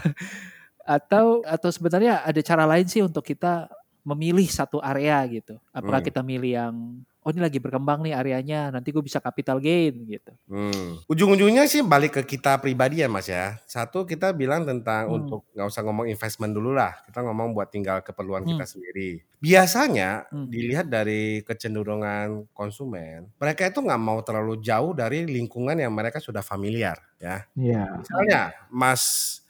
[0.83, 3.69] atau atau sebenarnya ada cara lain sih untuk kita
[4.03, 5.61] memilih satu area gitu.
[5.71, 6.09] Apakah Hmm.
[6.11, 6.75] kita milih yang
[7.29, 10.33] oh ini lagi berkembang nih areanya, nanti gue bisa capital gain gitu.
[10.49, 10.97] Hmm.
[11.05, 13.61] Ujung-ujungnya sih balik ke kita pribadi ya mas ya.
[13.69, 15.17] Satu kita bilang tentang Hmm.
[15.21, 16.97] untuk nggak usah ngomong investment dulu lah.
[17.05, 18.73] Kita ngomong buat tinggal keperluan kita Hmm.
[18.81, 19.21] sendiri.
[19.45, 20.49] Biasanya Hmm.
[20.49, 26.41] dilihat dari kecenderungan konsumen, mereka itu nggak mau terlalu jauh dari lingkungan yang mereka sudah
[26.41, 27.45] familiar ya.
[27.53, 28.01] Iya.
[28.01, 28.41] Misalnya
[28.73, 29.05] Mas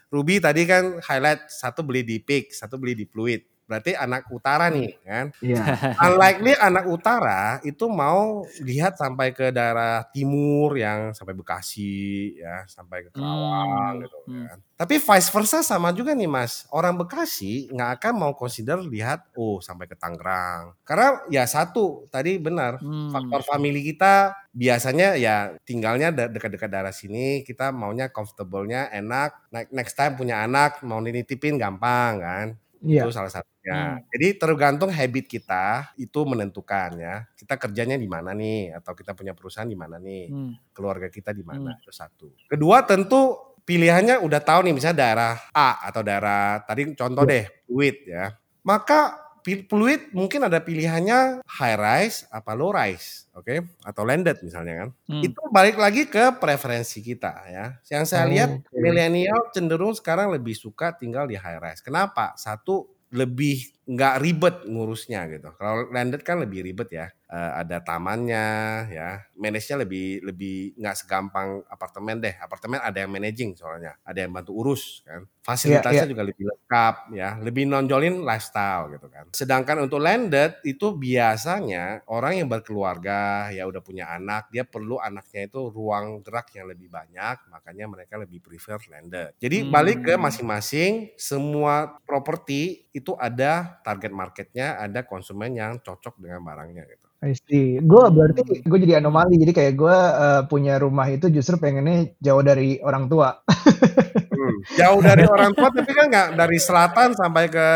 [0.08, 3.44] Ruby tadi kan highlight satu beli di Peak, satu beli di Fluid.
[3.68, 5.28] Berarti anak utara nih kan.
[5.44, 5.61] Iya.
[6.09, 13.04] Unlikely anak utara itu mau lihat sampai ke daerah timur yang sampai Bekasi ya, sampai
[13.07, 14.46] ke Kerawang Hmm, gitu hmm.
[14.48, 14.59] kan.
[14.78, 16.64] Tapi vice versa sama juga nih Mas.
[16.72, 20.72] Orang Bekasi nggak akan mau consider lihat oh sampai ke Tangerang.
[20.83, 23.11] Karena ya satu tadi benar Hmm.
[23.11, 29.94] faktor family kita biasanya ya tinggalnya de- dekat-dekat daerah sini kita maunya comfortable-nya enak next
[29.94, 32.46] time punya anak mau nitipin gampang kan
[32.80, 33.02] Iya.
[33.06, 33.98] itu salah satunya Hmm.
[34.14, 39.34] jadi tergantung habit kita itu menentukan ya kita kerjanya di mana nih atau kita punya
[39.34, 40.52] perusahaan di mana nih Hmm.
[40.72, 41.80] keluarga kita di mana Hmm.
[41.82, 43.36] itu satu kedua tentu
[43.66, 47.32] pilihannya udah tahu nih misalnya daerah A atau daerah tadi contoh Iya.
[47.34, 48.24] deh fluid ya
[48.64, 49.27] maka
[49.68, 53.54] fluid mungkin ada pilihannya high rise apa low rise oke
[53.87, 55.22] atau landed misalnya kan Hmm.
[55.24, 57.66] itu balik lagi ke preferensi kita ya.
[57.88, 58.76] Yang saya lihat Oke.
[58.76, 61.80] milenial cenderung sekarang lebih suka tinggal di high rise.
[61.80, 62.37] Kenapa?
[62.37, 65.48] Satu lebih nggak ribet ngurusnya gitu.
[65.57, 67.07] Kalau landed kan lebih ribet ya.
[67.29, 68.46] Eh, ada tamannya
[68.92, 69.09] ya.
[69.37, 72.37] Manage-nya lebih lebih nggak segampang apartemen deh.
[72.37, 75.24] Apartemen ada yang managing soalnya, ada yang bantu urus kan.
[75.40, 79.24] Fasilitasnya Iya, juga lebih lengkap ya, lebih nonjolin lifestyle gitu kan.
[79.33, 85.48] Sedangkan untuk landed itu biasanya orang yang berkeluarga ya udah punya anak, dia perlu anaknya
[85.48, 89.33] itu ruang gerak yang lebih banyak, makanya mereka lebih prefer landed.
[89.40, 90.24] Jadi balik ke Hmm.
[90.29, 97.09] masing-masing, semua properti itu ada target marketnya, ada konsumen yang cocok dengan barangnya gitu.
[97.24, 97.81] I see.
[97.83, 98.68] Gue berarti Hmm.
[98.68, 99.40] gue jadi anomali.
[99.40, 103.33] Jadi kayak gue eh, punya rumah itu justru pengennya jauh dari orang tua.
[104.38, 107.68] Hmm, Jauh dari orang tua tapi kan nggak dari selatan sampai ke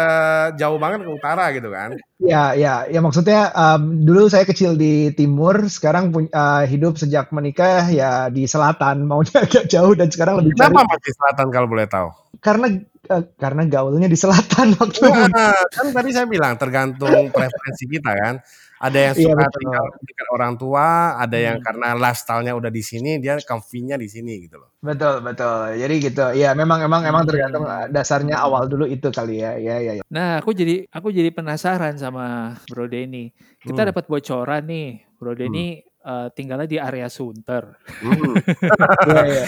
[0.55, 1.99] jauh banget ke utara gitu kan.
[2.23, 7.91] Ya, ya, ya maksudnya em, dulu saya kecil di timur, sekarang eh, hidup sejak menikah
[7.91, 10.55] ya di selatan, maunya agak jauh dan sekarang lebih.
[10.55, 12.09] Kenapa masih selatan kalau boleh tahu?
[12.43, 12.67] Karena
[13.07, 15.31] uh, karena gaulnya di selatan waktu itu.
[15.71, 18.37] kan tadi saya bilang tergantung preferensi kita kan.
[18.83, 21.47] Ada yang iya, suka iya, tinggal dekat orang tua, ada hmm.
[21.47, 24.75] yang karena lifestyle-nya udah di sini, dia comfy-nya di sini gitu loh.
[24.83, 25.79] Betul, betul.
[25.79, 26.27] Jadi gitu.
[26.35, 27.95] Ya, memang emang emang tergantung hmm.
[27.95, 29.55] dasarnya awal dulu itu kali ya.
[29.55, 30.05] Ya, ya, ya.
[30.11, 33.31] Nah, aku jadi aku jadi penasaran sama Bro Denny.
[33.63, 33.91] Kita hmm.
[33.95, 36.03] dapat bocoran nih, Bro Denny hmm.
[36.03, 37.79] uh, tinggalnya di area Sunter.
[37.87, 38.35] Hmm.
[39.15, 39.47] ya, ya.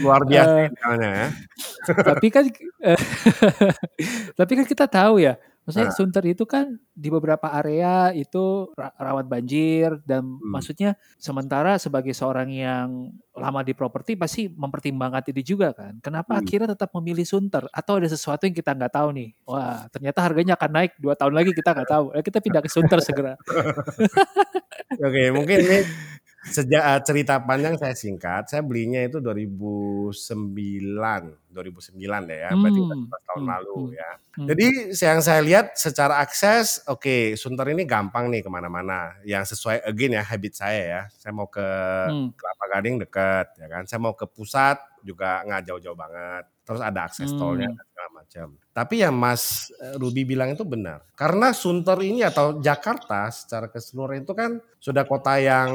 [0.00, 1.28] Luar biasa uh, ya.
[2.02, 2.44] tapi kan
[2.84, 3.02] uh,
[4.38, 5.36] tapi kan kita tahu ya,
[5.68, 5.98] Maksudnya nah.
[6.00, 10.40] Sunter itu kan di beberapa area itu rawat banjir dan hmm.
[10.40, 16.00] maksudnya sementara sebagai seorang yang lama di properti pasti mempertimbangkan itu juga kan.
[16.00, 16.40] Kenapa hmm.
[16.40, 17.68] akhirnya tetap memilih Sunter?
[17.68, 19.36] Atau ada sesuatu yang kita nggak tahu nih?
[19.44, 22.04] Wah ternyata harganya akan naik dua tahun lagi kita nggak tahu.
[22.16, 23.36] Ya, kita pindah ke Sunter segera.
[25.04, 25.84] Oke mungkin ini
[26.48, 31.96] Sejak uh, cerita panjang saya singkat, saya belinya itu 2009, 2009
[32.28, 32.60] deh ya, hmm.
[32.60, 33.52] berarti 14 tahun hmm.
[33.52, 33.92] lalu hmm.
[33.96, 34.10] ya.
[34.38, 34.46] Hmm.
[34.46, 39.42] Jadi yang saya lihat secara akses, oke okay, Sunter ini gampang nih ke mana-mana, yang
[39.42, 41.02] sesuai again ya habit saya ya.
[41.16, 41.64] Saya mau ke
[42.08, 42.36] hmm.
[42.36, 43.82] Kelapa Gading dekat, ya kan.
[43.88, 46.44] Saya mau ke pusat juga nggak jauh-jauh banget.
[46.68, 47.40] Terus ada akses hmm.
[47.40, 48.46] tolnya segala macam.
[48.76, 51.00] Tapi yang Mas eh, Ruby bilang itu benar.
[51.16, 55.72] Karena Sunter ini atau Jakarta secara keseluruhan itu kan sudah kota yang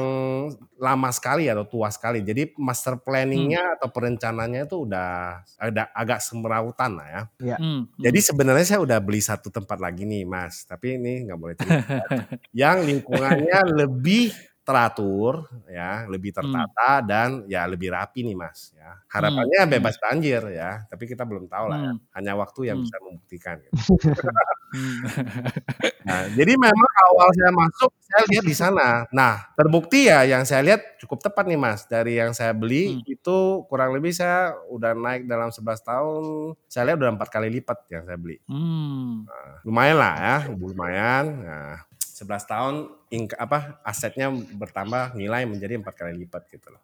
[0.78, 2.22] lama sekali atau tua sekali.
[2.22, 3.74] Jadi master planningnya hmm.
[3.76, 7.22] atau perencanaannya itu udah ada agak semerautan lah ya.
[7.54, 7.56] ya.
[7.56, 7.88] Hmm.
[7.96, 10.68] Jadi sebenarnya saya udah beli satu tempat lagi nih Mas.
[10.68, 11.96] Tapi ini nggak boleh cerita.
[12.64, 14.32] yang lingkungannya lebih
[14.64, 16.38] teratur ya, lebih hmm.
[16.40, 17.06] tertata hmm.
[17.06, 18.96] dan ya lebih rapi nih Mas ya.
[19.12, 19.72] Harapannya hmm.
[19.76, 21.92] bebas banjir ya, tapi kita belum tahu lah ya.
[21.92, 22.00] hmm.
[22.00, 22.12] ya.
[22.16, 22.84] Hanya waktu yang hmm.
[22.88, 23.76] bisa membuktikan gitu.
[26.08, 28.88] nah, jadi memang awal saya masuk saya lihat di sana.
[29.14, 31.86] Nah, terbukti ya yang saya lihat cukup tepat nih Mas.
[31.86, 33.06] Dari yang saya beli hmm.
[33.06, 33.38] itu
[33.70, 36.24] kurang lebih saya udah naik dalam 11 tahun,
[36.66, 38.38] saya lihat udah empat kali lipat yang saya beli.
[38.50, 39.28] Hmm.
[39.28, 41.24] Nah, lumayan lah ya, lumayan.
[41.44, 41.74] Nah,
[42.14, 42.74] 11 tahun
[43.10, 46.82] ink, apa asetnya bertambah nilai menjadi empat kali lipat gitu loh.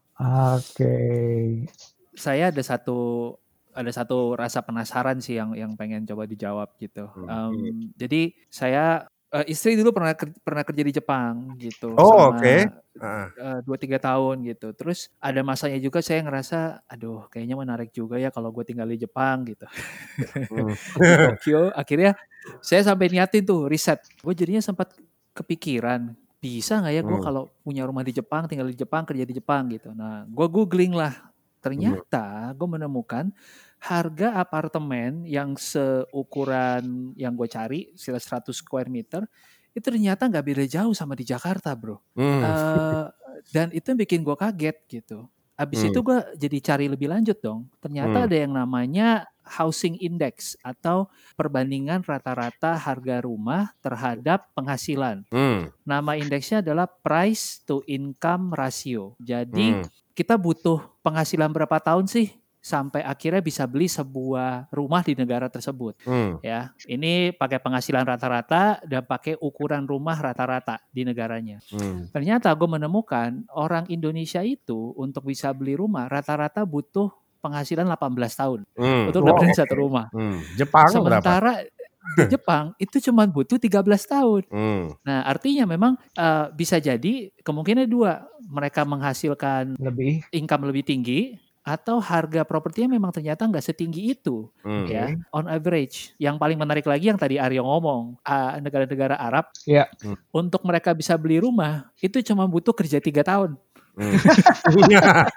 [0.59, 0.75] Oke.
[0.75, 1.38] Okay.
[2.19, 3.31] Saya ada satu
[3.71, 7.07] ada satu rasa penasaran sih yang yang pengen coba dijawab gitu.
[7.14, 7.31] Hmm.
[7.31, 11.95] Um, jadi saya uh, istri dulu pernah pernah kerja di Jepang gitu.
[11.95, 12.43] Oh oke.
[12.43, 12.66] Okay.
[12.99, 14.75] Uh, dua tiga tahun gitu.
[14.75, 18.99] Terus ada masanya juga saya ngerasa, aduh kayaknya menarik juga ya kalau gue tinggal di
[18.99, 19.64] Jepang gitu.
[20.51, 20.75] Hmm.
[20.99, 21.71] di Tokyo.
[21.73, 22.19] Akhirnya
[22.61, 24.03] saya sampai niatin tuh riset.
[24.21, 24.93] Gue jadinya sempat
[25.35, 27.27] kepikiran bisa nggak ya gue hmm.
[27.27, 30.97] kalau punya rumah di Jepang tinggal di Jepang kerja di Jepang gitu nah gue googling
[30.97, 31.12] lah
[31.61, 33.29] ternyata gue menemukan
[33.81, 39.29] harga apartemen yang seukuran yang gue cari sekitar 100 square meter
[39.77, 42.40] itu ternyata nggak beda jauh sama di Jakarta bro hmm.
[42.40, 43.07] uh,
[43.53, 45.29] dan itu yang bikin gue kaget gitu
[45.61, 45.88] abis hmm.
[45.92, 48.27] itu gue jadi cari lebih lanjut dong ternyata hmm.
[48.27, 49.09] ada yang namanya
[49.51, 55.27] housing index atau perbandingan rata-rata harga rumah terhadap penghasilan.
[55.35, 55.75] Hmm.
[55.83, 59.18] Nama indeksnya adalah price to income ratio.
[59.18, 60.14] Jadi hmm.
[60.14, 65.96] kita butuh penghasilan berapa tahun sih sampai akhirnya bisa beli sebuah rumah di negara tersebut.
[66.05, 66.37] Hmm.
[66.44, 71.64] Ya, ini pakai penghasilan rata-rata dan pakai ukuran rumah rata-rata di negaranya.
[71.73, 72.12] Hmm.
[72.12, 77.09] Ternyata gue menemukan orang Indonesia itu untuk bisa beli rumah rata-rata butuh
[77.40, 79.05] penghasilan 18 tahun hmm.
[79.09, 79.59] untuk dapetin okay.
[79.64, 80.07] satu rumah.
[80.12, 80.44] Hmm.
[80.61, 81.79] Jepang Sementara berapa?
[82.16, 84.42] di Jepang itu cuma butuh 13 tahun.
[84.53, 84.92] Hmm.
[85.01, 92.02] Nah, artinya memang uh, bisa jadi kemungkinan dua, mereka menghasilkan lebih income lebih tinggi atau
[92.02, 94.87] harga propertinya memang ternyata nggak setinggi itu hmm.
[94.90, 98.18] ya on average yang paling menarik lagi yang tadi Aryo ngomong
[98.59, 99.87] negara-negara Arab yeah.
[100.02, 100.18] hmm.
[100.35, 103.54] untuk mereka bisa beli rumah itu cuma butuh kerja tiga tahun
[104.00, 104.16] Hmm.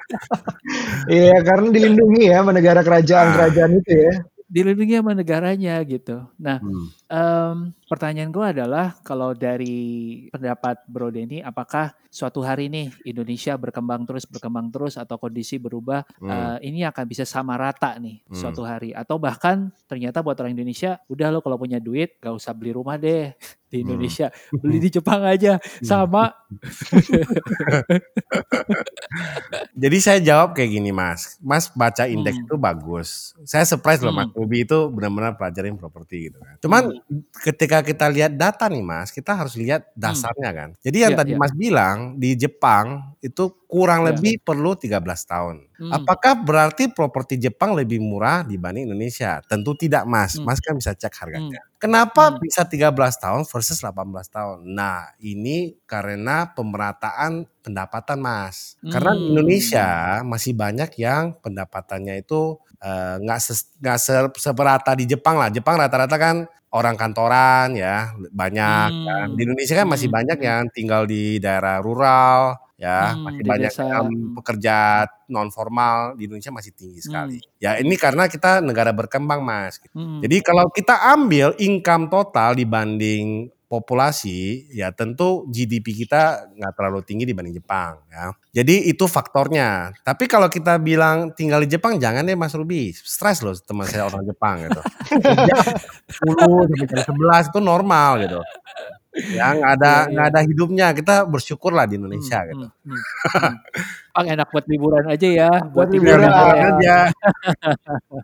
[1.09, 4.13] Iya, karena dilindungi ya negara kerajaan-kerajaan itu ya.
[4.47, 6.23] Dilindungi sama negaranya gitu.
[6.39, 7.02] Nah, hmm.
[7.13, 14.09] Um, pertanyaan gue adalah kalau dari pendapat Bro Denny, apakah suatu hari nih Indonesia berkembang
[14.09, 16.29] terus berkembang terus atau kondisi berubah, hmm.
[16.29, 18.33] uh, ini akan bisa sama rata nih hmm.
[18.33, 22.57] suatu hari atau bahkan ternyata buat orang Indonesia, udah lo kalau punya duit gak usah
[22.57, 23.29] beli rumah deh
[23.73, 23.85] di hmm.
[23.89, 24.61] Indonesia hmm.
[24.61, 25.81] beli di Jepang aja hmm.
[25.81, 26.29] sama
[29.81, 32.45] jadi saya jawab kayak gini mas mas baca indeks hmm.
[32.45, 37.02] itu bagus saya surprise loh mas Ubi itu benar-benar pelajarin properti gitu kan cuman hmm.
[37.43, 40.57] Ketika kita lihat data nih mas kita harus lihat dasarnya hmm.
[40.57, 41.39] kan jadi yang ya, tadi ya.
[41.39, 44.13] mas bilang di Jepang itu kurang Ya.
[44.13, 45.65] lebih perlu 13 tahun.
[45.81, 45.89] Hmm.
[45.89, 49.41] Apakah berarti properti Jepang lebih murah dibanding Indonesia?
[49.49, 50.37] Tentu tidak, Mas.
[50.37, 50.45] Hmm.
[50.45, 51.57] Mas kan bisa cek harganya.
[51.81, 52.37] Kenapa Hmm.
[52.37, 54.61] bisa 13 tahun versus 18 tahun?
[54.69, 58.77] Nah, ini karena pemerataan pendapatan, Mas.
[58.85, 59.31] Karena di Hmm.
[59.33, 59.87] Indonesia
[60.21, 65.47] masih banyak yang pendapatannya itu eh, nggak ses- nggak se- seberata di Jepang lah.
[65.47, 66.43] Jepang rata-rata kan
[66.75, 69.05] orang kantoran ya banyak Hmm.
[69.07, 69.27] kan.
[69.39, 70.17] Di Indonesia kan masih Hmm.
[70.19, 74.35] banyak yang tinggal di daerah rural ya, Hmm, masih banyak Hmm.
[74.43, 74.75] pekerja
[75.31, 77.39] non formal di Indonesia masih tinggi sekali.
[77.39, 77.55] Hmm.
[77.63, 79.79] Ya ini karena kita negara berkembang mas.
[79.95, 80.19] Hmm.
[80.19, 87.25] Jadi kalau kita ambil income total dibanding populasi, ya tentu GDP kita nggak terlalu tinggi
[87.25, 88.29] dibanding Jepang ya.
[88.53, 89.89] Jadi itu faktornya.
[90.05, 94.05] Tapi kalau kita bilang tinggal di Jepang jangan deh Mas Ruby, stres loh teman saya
[94.05, 94.77] orang Jepang gitu.
[95.25, 95.57] Kerja
[96.21, 98.39] 10 sampai jam 11 itu normal gitu.
[99.13, 100.11] Ya nggak ada Iya, iya.
[100.13, 100.87] nggak ada hidupnya.
[100.97, 102.65] Kita bersyukurlah di Indonesia Hmm, gitu.
[102.85, 103.03] hmm,
[103.37, 103.55] hmm,
[104.13, 106.53] Bang enak buat liburan aja ya, buat Buat liburan liburan.
[106.53, 106.69] aja.
[106.69, 106.97] aja.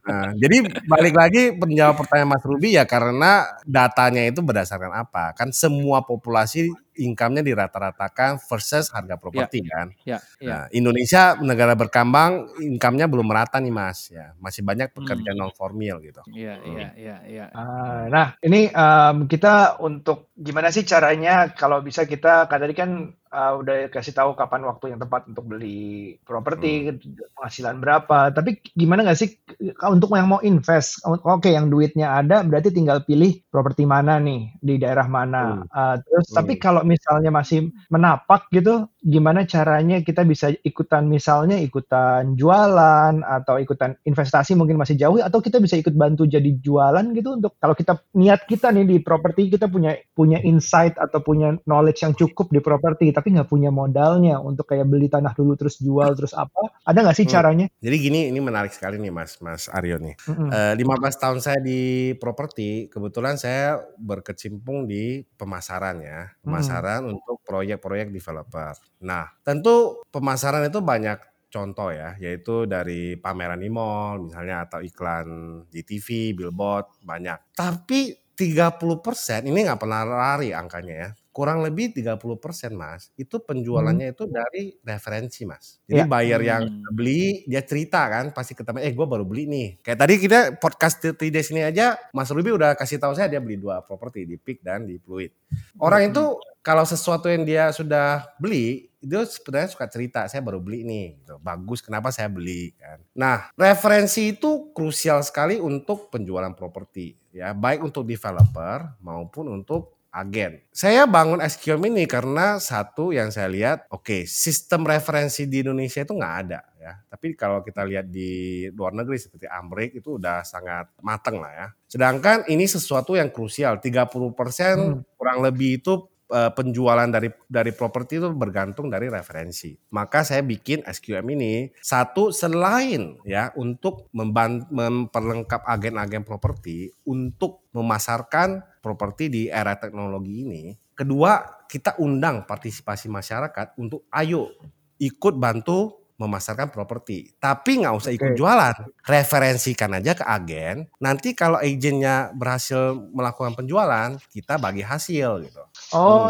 [0.09, 5.33] Nah, jadi balik lagi menjawab pertanyaan Mas Ruby ya karena datanya itu berdasarkan apa?
[5.37, 6.69] Kan semua populasi
[6.99, 9.93] income-nya dirata-ratakan versus harga properti kan.
[10.03, 10.45] Ya, ya.
[10.49, 14.33] Nah, Indonesia negara berkembang income-nya belum merata nih Mas ya.
[14.41, 15.39] Masih banyak pekerja Hmm.
[15.39, 16.21] non formal gitu.
[16.29, 17.45] Iya, iya, iya, iya.
[17.53, 22.91] Ah, Nah, ini em, kita untuk gimana sih caranya kalau bisa kita kan tadi kan
[23.33, 26.93] uh, udah kasih tahu kapan waktu yang tepat untuk beli properti,
[27.37, 28.33] penghasilan berapa.
[28.33, 29.37] Tapi gimana nggak sih
[29.85, 31.01] untuk yang mau invest?
[31.05, 35.63] Oke, yang duitnya ada, berarti tinggal pilih properti mana nih di daerah mana.
[35.69, 36.37] Uh, terus, Hmm.
[36.43, 43.55] tapi kalau misalnya masih menapak gitu, gimana caranya kita bisa ikutan misalnya ikutan jualan atau
[43.55, 47.71] ikutan investasi mungkin masih jauh atau kita bisa ikut bantu jadi jualan gitu untuk kalau
[47.73, 52.51] kita niat kita nih di properti kita punya punya insight atau punya knowledge yang cukup
[52.51, 56.71] di properti tapi nggak punya modalnya untuk kayak beli tanah dulu terus jual terus apa
[56.87, 57.35] ada nggak sih Hmm.
[57.35, 57.65] caranya?
[57.83, 60.15] Jadi gini ini menarik sekali nih Mas Mas Aryo nih.
[60.25, 68.09] Eh, 15 tahun saya di properti, kebetulan saya berkecimpung di pemasaran ya, pemasaran untuk proyek-proyek
[68.09, 68.79] developer.
[69.03, 75.27] Nah, tentu pemasaran itu banyak contoh ya, yaitu dari pameran di mall misalnya atau iklan
[75.67, 77.57] di TV, billboard banyak.
[77.57, 81.09] Tapi 30% ini nggak pernah lari angkanya ya.
[81.29, 85.77] Kurang lebih 30% Mas, itu penjualannya itu dari referensi Mas.
[85.85, 86.09] Jadi Ya.
[86.09, 86.89] buyer yang Hmm.
[86.89, 90.97] beli dia cerita kan pasti ketemu eh gue baru beli nih kayak tadi kita podcast
[91.05, 94.35] 30 days ini aja Mas Ruby udah kasih tahu saya dia beli dua properti di
[94.35, 95.29] Peak dan di Fluid
[95.77, 96.23] orang itu
[96.59, 101.37] kalau sesuatu yang dia sudah beli itu sebenarnya suka cerita saya baru beli nih gitu.
[101.39, 107.85] bagus kenapa saya beli kan nah referensi itu krusial sekali untuk penjualan properti ya baik
[107.85, 110.59] untuk developer maupun untuk agen.
[110.75, 116.11] Saya bangun SQM ini karena satu yang saya lihat, oke sistem referensi di Indonesia itu
[116.11, 116.93] nggak ada ya.
[117.07, 121.67] Tapi kalau kita lihat di luar negeri seperti Amrik itu udah sangat mateng lah ya.
[121.87, 125.01] Sedangkan ini sesuatu yang krusial, 30% Hmm.
[125.15, 129.73] kurang lebih itu eh, penjualan dari dari properti itu bergantung dari referensi.
[129.93, 139.27] Maka saya bikin SQM ini satu selain ya untuk memperlengkap agen-agen properti untuk memasarkan properti
[139.27, 140.63] di era teknologi ini.
[140.95, 144.51] Kedua, kita undang partisipasi masyarakat untuk ayo
[144.99, 147.31] ikut bantu memasarkan properti.
[147.39, 148.37] Tapi nggak usah ikut Oke.
[148.37, 148.75] jualan.
[149.07, 150.91] Referensikan aja ke agen.
[150.99, 155.63] Nanti kalau agennya berhasil melakukan penjualan, kita bagi hasil gitu.
[155.95, 156.29] Oh,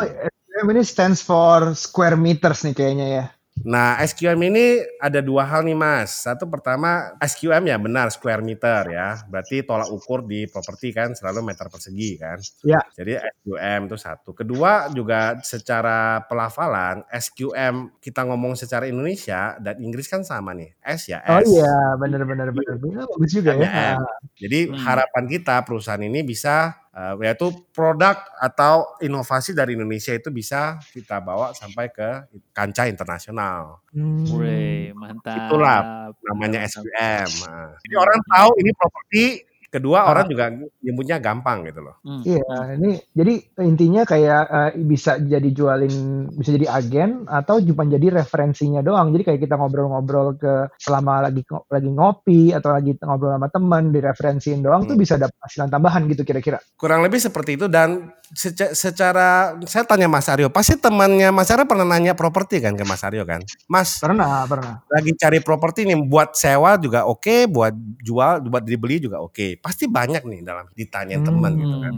[0.59, 0.75] Hmm.
[0.75, 3.25] Ini stands for square meters nih kayaknya ya.
[3.66, 4.66] Nah, SQM ini
[4.99, 6.24] ada dua hal nih Mas.
[6.24, 9.20] Satu pertama SQM ya benar square meter ya.
[9.28, 12.38] Berarti tolak ukur di properti kan selalu meter persegi kan.
[12.64, 12.80] Ya.
[12.95, 14.32] Jadi SQM itu satu.
[14.32, 20.72] Kedua juga secara pelafalan SQM kita ngomong secara Indonesia dan Inggris kan sama nih.
[20.80, 21.49] S ya Oh S.
[21.49, 22.78] iya, benar-benar benar.
[23.10, 23.68] Bagus juga ya.
[23.68, 24.01] Hanya M.
[24.39, 24.76] Jadi Hmm.
[24.80, 31.21] harapan kita perusahaan ini bisa eh, yaitu produk atau inovasi dari Indonesia itu bisa kita
[31.21, 33.81] bawa sampai ke kancah internasional.
[33.93, 34.25] Hmm.
[34.33, 35.49] Wih, mantap.
[35.49, 36.65] Itulah namanya.
[36.65, 37.29] SQM.
[37.45, 39.25] Nah, jadi orang tahu ini properti,
[39.70, 40.09] kedua Ah.
[40.09, 40.45] orang juga
[40.80, 41.95] nyebutnya gampang gitu loh.
[42.01, 42.22] Hmm.
[42.22, 42.45] Iya,
[42.76, 45.93] ini jadi intinya kayak eh, bisa jadi jualin,
[46.34, 49.09] bisa jadi agen atau cuma jadi referensinya doang.
[49.09, 54.59] Jadi kayak kita ngobrol-ngobrol ke selama lagi lagi ngopi atau lagi ngobrol sama teman direferensiin
[54.59, 55.01] doang tuh Hmm.
[55.01, 56.57] bisa dapat hasilan tambahan gitu kira-kira.
[56.76, 59.30] Kurang lebih seperti itu dan sece- secara
[59.63, 63.22] saya tanya Mas Aryo, pasti temannya Mas Aryo pernah nanya properti kan ke Mas Aryo
[63.24, 63.41] kan?
[63.65, 64.82] Mas, Pernah, pernah.
[64.88, 69.59] lagi cari properti nih buat sewa juga oke, buat jual, buat dibeli juga oke.
[69.60, 71.95] Pasti banyak nih dalam ditanyain teman gitu kan.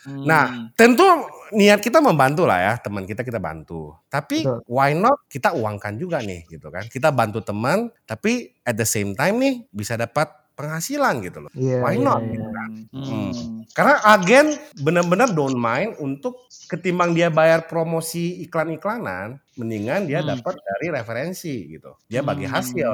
[0.00, 0.24] Hmm.
[0.24, 0.66] Nah, Hmm.
[0.80, 1.04] tentu
[1.52, 3.92] niat kita membantu lah ya, teman kita kita bantu.
[4.08, 4.64] Tapi Betul.
[4.64, 6.88] why not kita uangkan juga nih gitu kan.
[6.88, 11.50] Kita bantu teman, tapi at the same time nih bisa dapat penghasilan gitu loh.
[11.52, 12.20] Iya, Why iya, not?
[12.20, 12.30] iya.
[12.30, 12.70] gitu kan.
[12.92, 13.32] Hmm.
[13.70, 14.46] Karena agen
[14.78, 16.36] benar-benar don't mind untuk
[16.66, 20.36] ketimbang dia bayar promosi iklan-iklanan, mendingan dia Hmm.
[20.36, 21.96] dapat dari referensi gitu.
[22.06, 22.54] Dia bagi Hmm.
[22.54, 22.90] hasil.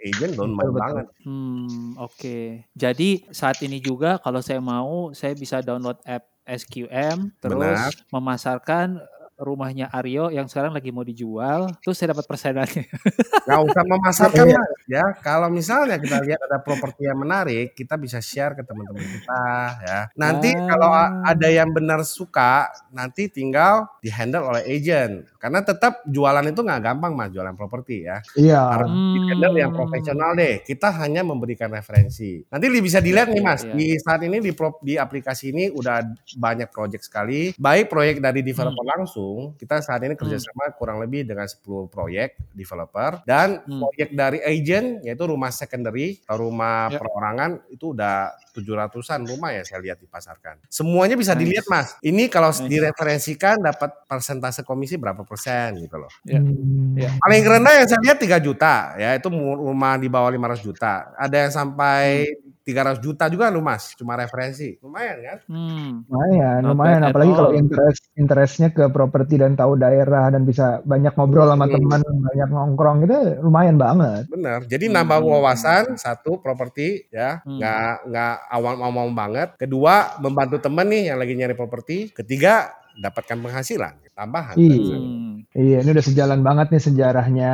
[0.00, 0.80] Agent don't mind Betul, betul.
[0.80, 1.06] banget.
[1.22, 2.36] Hmm, oke.
[2.72, 7.92] Jadi saat ini juga kalau saya mau, saya bisa download app SQM, terus Benar.
[8.10, 8.96] memasarkan
[9.40, 12.84] rumahnya Aryo yang sekarang lagi mau dijual, terus saya dapat persenannya.
[13.48, 14.44] Nggak usah memasarkan.
[14.46, 15.04] Mas, ya.
[15.18, 19.42] Kalau misalnya kita lihat ada properti yang menarik, kita bisa share ke teman-teman kita
[19.80, 20.00] ya.
[20.14, 20.66] Nanti Ah.
[20.68, 20.90] kalau
[21.24, 25.24] ada yang benar suka, nanti tinggal dihandle oleh agent.
[25.36, 28.20] Karena tetap jualan itu nggak gampang mas, jualan properti ya.
[28.34, 28.60] Iya.
[28.60, 29.78] Harus dihandle yang Hmm.
[29.78, 30.60] profesional deh.
[30.60, 32.44] Kita hanya memberikan referensi.
[32.46, 33.72] Nanti bisa dilihat nih Iya, mas, iya.
[33.72, 37.52] di saat ini di pro- di aplikasi ini udah banyak project sekali.
[37.56, 38.92] Baik proyek dari developer Hmm.
[39.00, 43.80] langsung, kita saat ini kerjasama kurang lebih dengan 10 proyek developer dan Hmm.
[43.82, 46.98] proyek dari agent yaitu rumah secondary atau rumah Ya.
[46.98, 48.16] perorangan itu udah
[48.52, 50.60] 700-an rumah ya saya lihat dipasarkan.
[50.66, 51.40] Semuanya bisa Nice.
[51.42, 51.88] dilihat mas.
[52.00, 52.66] Ini kalau Nice.
[52.66, 56.10] direferensikan dapat persentase komisi berapa persen gitu loh.
[56.24, 56.38] Ya.
[56.38, 56.94] Hmm.
[56.94, 57.10] Ya.
[57.18, 61.14] Paling rendah yang saya lihat 3 juta ya itu rumah di bawah 500 juta.
[61.16, 62.48] Ada yang sampai Hmm.
[62.60, 64.78] 300 juta juga lu Mas, cuma referensi.
[64.78, 65.38] Lumayan kan?
[65.48, 66.06] Hmm.
[66.06, 67.00] Lumayan, Not lumayan.
[67.02, 71.74] Apalagi kalau interest interestnya ke properti dan tahu daerah dan bisa banyak ngobrol sama Hmm.
[71.74, 74.28] teman, banyak nongkrong gitu, lumayan banget.
[74.30, 74.60] Bener.
[74.70, 77.58] Jadi Hmm, nambah hmm, wawasan satu properti ya, Hmm.
[77.58, 79.60] nggak nggak awam-awam banget.
[79.60, 82.08] Kedua membantu temen nih yang lagi nyari properti.
[82.14, 84.56] Ketiga dapatkan penghasilan tambahan.
[84.56, 84.96] Iya.
[84.96, 85.44] Hmm.
[85.50, 87.52] Iya, ini udah sejalan banget nih sejarahnya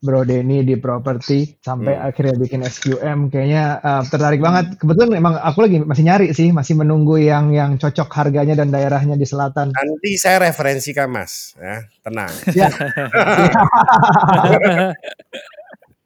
[0.00, 2.08] Bro Denny di properti sampai Hmm.
[2.08, 3.28] akhirnya bikin SQM.
[3.28, 4.80] Kayaknya uh, tertarik banget.
[4.80, 9.20] Kebetulan emang aku lagi masih nyari sih, masih menunggu yang yang cocok harganya dan daerahnya
[9.20, 9.76] di selatan.
[9.76, 12.32] Nanti saya referensikan Mas, ya tenang.
[12.56, 12.72] Ya.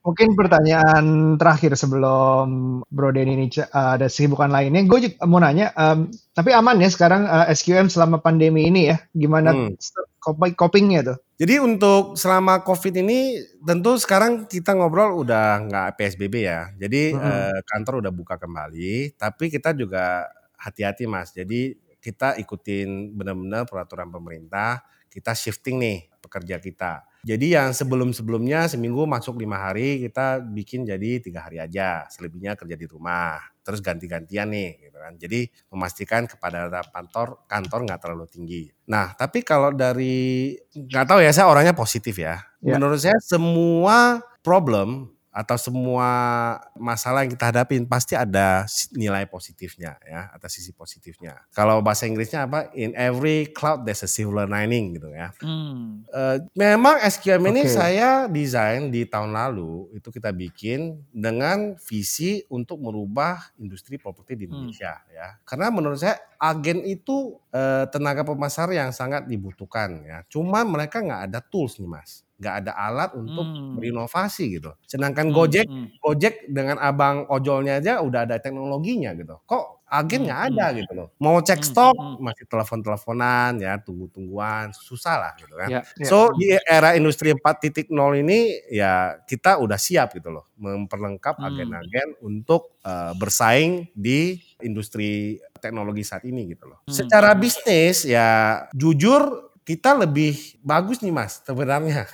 [0.05, 4.85] Mungkin pertanyaan terakhir sebelum Bro Denny ini uh, ada kesibukan lainnya.
[4.85, 9.01] Gue juga mau nanya, um, tapi aman ya sekarang uh, SQM selama pandemi ini ya?
[9.17, 9.73] Gimana Hmm.
[10.21, 11.17] cop- copingnya tuh?
[11.41, 16.69] Jadi untuk selama COVID ini tentu sekarang kita ngobrol udah nggak PSBB ya.
[16.77, 17.25] Jadi Mhm.
[17.25, 20.29] eh, kantor udah buka kembali, tapi kita juga
[20.61, 21.33] hati-hati Mas.
[21.33, 27.09] Jadi kita ikutin benar-benar peraturan pemerintah, kita shifting nih pekerja kita.
[27.25, 32.77] Jadi yang sebelum-sebelumnya seminggu masuk lima hari kita bikin jadi tiga hari aja, selebihnya kerja
[32.77, 33.41] di rumah.
[33.65, 35.17] Terus ganti-gantian nih, gitu kan.
[35.17, 38.63] Jadi memastikan kepadatan kantor kantor nggak terlalu tinggi.
[38.93, 42.45] Nah, tapi kalau dari nggak tahu ya, saya orangnya positif ya.
[42.61, 42.77] Ya.
[42.77, 46.07] Menurut saya semua problem atau semua
[46.79, 48.63] masalah yang kita hadapin pasti ada
[48.95, 51.43] nilai positifnya ya, atau sisi positifnya.
[51.51, 52.71] Kalau bahasa Inggrisnya apa?
[52.79, 55.35] In every cloud there's a silver lining gitu ya.
[55.43, 56.07] Hmm.
[56.07, 57.75] Eh, memang SQM ini Oke.
[57.75, 64.47] saya desain di tahun lalu itu kita bikin dengan visi untuk merubah industri properti di
[64.47, 64.71] Hmm.
[64.71, 65.35] Indonesia ya.
[65.43, 70.19] Karena menurut saya agen itu eh, tenaga pemasar yang sangat dibutuhkan ya.
[70.27, 73.79] Cuma mereka nggak ada tools nih mas, nggak ada alat untuk Hmm.
[73.79, 74.75] berinovasi gitu.
[74.87, 75.87] Sedangkan Hmm, Gojek hmm.
[76.03, 79.39] Gojek dengan abang ojolnya aja udah ada teknologinya gitu.
[79.47, 80.77] Kok agen Hmm, nggak ada hmm.
[80.83, 81.09] gitu loh.
[81.23, 82.19] Mau cek Hmm, stok hmm.
[82.19, 85.69] masih telepon-teleponan ya, tunggu-tungguan, susah lah gitu kan.
[85.71, 85.81] Ya.
[85.95, 86.07] Ya.
[86.11, 87.87] So di era industri 4.0
[88.19, 91.47] ini ya kita udah siap gitu loh memperlengkap Hmm.
[91.49, 96.83] agen-agen untuk eh, bersaing di industri teknologi saat ini gitu loh.
[96.85, 97.41] Hmm, Secara hmm.
[97.41, 102.05] bisnis ya jujur kita lebih bagus nih Mas sebenarnya.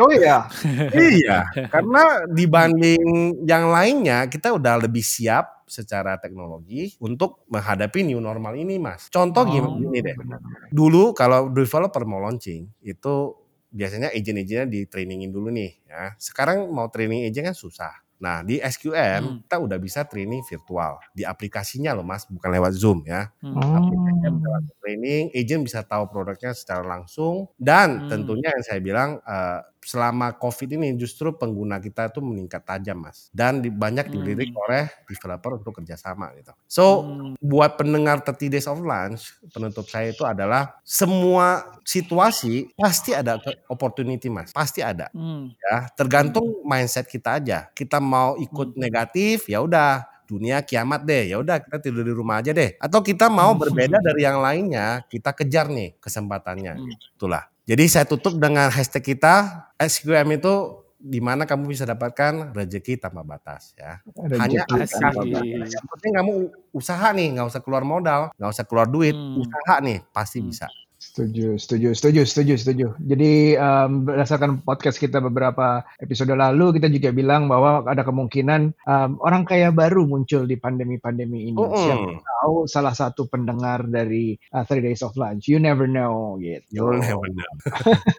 [0.00, 0.46] Oh iya.
[1.16, 3.00] iya, karena dibanding
[3.48, 9.08] yang lainnya kita udah lebih siap secara teknologi untuk menghadapi new normal ini, Mas.
[9.08, 9.76] Contoh gini, Oh.
[9.80, 10.16] gini deh.
[10.72, 13.14] Dulu kalau developer mau launching itu
[13.70, 16.12] biasanya agent-agentnya di trainingin dulu nih ya.
[16.18, 17.94] Sekarang mau training agent kan susah.
[18.20, 19.40] Nah, di SQM Hmm.
[19.48, 23.32] kita udah bisa training virtual di aplikasinya loh, Mas, bukan lewat Zoom ya.
[23.42, 23.56] Hmm.
[23.72, 24.48] Aplikasinya bisa
[24.84, 28.08] training, agent bisa tahu produknya secara langsung dan Hmm.
[28.08, 33.32] tentunya yang saya bilang eh, selama COVID ini justru pengguna kita tuh meningkat tajam mas
[33.32, 34.62] dan di, banyak dilirik Hmm.
[34.68, 36.52] oleh developer untuk kerjasama gitu.
[36.68, 37.34] So Hmm.
[37.40, 43.40] buat pendengar 30 Days of Lunch penutup saya itu adalah semua situasi pasti ada
[43.72, 45.50] opportunity mas, pasti ada Hmm.
[45.58, 47.66] ya tergantung mindset kita aja.
[47.74, 48.80] Kita mau ikut Hmm.
[48.80, 53.02] negatif ya udah dunia kiamat deh ya udah kita tidur di rumah aja deh atau
[53.02, 53.58] kita mau Hmm.
[53.58, 56.94] berbeda dari yang lainnya kita kejar nih kesempatannya Hmm.
[57.18, 59.34] itulah jadi saya tutup dengan hashtag kita
[59.78, 60.54] SQM itu
[61.00, 64.04] di mana kamu bisa dapatkan rezeki tanpa batas ya.
[64.36, 65.22] Hanya Rezeki tanpa
[65.64, 66.32] yang penting kamu
[66.76, 69.40] usaha nih, nggak usah keluar modal, nggak usah keluar duit, Hmm.
[69.40, 70.52] usaha nih pasti Hmm.
[70.52, 70.66] bisa.
[71.10, 72.86] Setuju, setuju, setuju, setuju, setuju.
[73.02, 79.10] Jadi em, berdasarkan podcast kita beberapa episode lalu, kita juga bilang bahwa ada kemungkinan em,
[79.18, 81.58] orang kaya baru muncul di pandemi-pandemi ini.
[81.58, 81.74] Mm-mm.
[81.74, 85.50] Siapa tahu salah satu pendengar dari uh, Three Days of Lunch.
[85.50, 86.94] You never know, gitu.
[86.94, 87.52] You never know.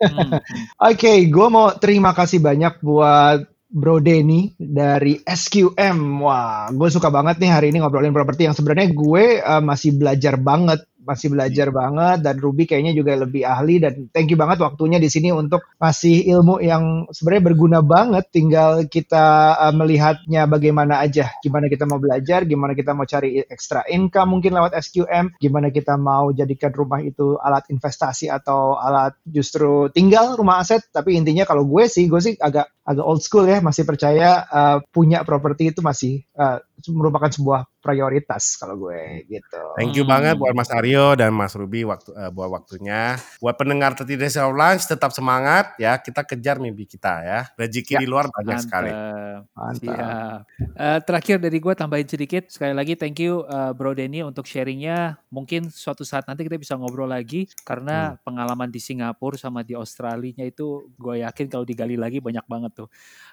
[0.92, 6.20] Oke, gue mau terima kasih banyak buat Bro Denny dari SQM.
[6.20, 10.36] Wah, gue suka banget nih hari ini ngobrolin properti yang sebenarnya gue uh, masih belajar
[10.36, 15.02] banget, masih belajar banget dan Ruby kayaknya juga lebih ahli dan thank you banget waktunya
[15.02, 18.30] di sini untuk kasih ilmu yang sebenarnya berguna banget.
[18.30, 23.82] Tinggal kita uh, melihatnya bagaimana aja, gimana kita mau belajar, gimana kita mau cari extra
[23.90, 29.90] income mungkin lewat SQM, gimana kita mau jadikan rumah itu alat investasi atau alat justru
[29.90, 30.86] tinggal rumah aset.
[30.94, 34.78] Tapi intinya kalau gue sih, gue sih agak agak old school ya, masih percaya uh,
[34.90, 39.62] punya properti itu masih uh, merupakan sebuah prioritas kalau gue gitu.
[39.78, 40.14] Thank you Hmm.
[40.14, 43.18] banget buat Mas Aryo dan Mas Ruby waktu eh, buat waktunya.
[43.38, 45.98] Buat pendengar Teti Desa Lunch tetap semangat ya.
[45.98, 47.40] Kita kejar mimpi kita ya.
[47.54, 48.90] Rezeki Ya, di luar banyak sekali.
[48.90, 49.54] Mantap.
[49.54, 49.82] Mantap.
[49.82, 50.40] Siap.
[50.78, 52.48] Eh, terakhir dari gue tambahin sedikit.
[52.48, 55.20] Sekali lagi thank you eh, Bro Denny untuk sharingnya.
[55.34, 57.50] Mungkin suatu saat nanti kita bisa ngobrol lagi.
[57.68, 62.86] Karena pengalaman di Singapura sama di Australia itu gue yakin kalau digali lagi banyak banget
[62.86, 62.90] tuh.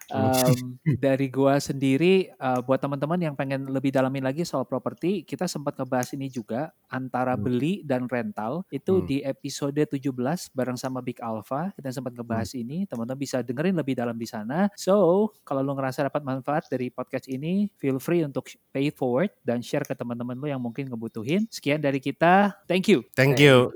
[0.08, 5.46] Em, dari gue sendiri eh, buat teman-teman yang pengen lebih dalamin lagi soal properti, kita
[5.46, 7.46] sempat ngebahas ini juga antara Hmm.
[7.46, 8.66] beli dan rental.
[8.66, 9.06] Itu Hmm.
[9.06, 11.70] di episode 17 bareng sama Big Alpha.
[11.78, 12.82] Kita sempat ngebahas ini.
[12.90, 14.66] Teman-teman bisa dengerin lebih dalam di sana.
[14.74, 19.30] So, kalau lu ngerasa dapat manfaat dari podcast ini, feel free untuk pay it forward
[19.46, 21.46] dan share ke teman-teman lu yang mungkin ngebutuhin.
[21.46, 22.58] Sekian dari kita.
[22.66, 23.06] Thank you.
[23.14, 23.70] Thank you.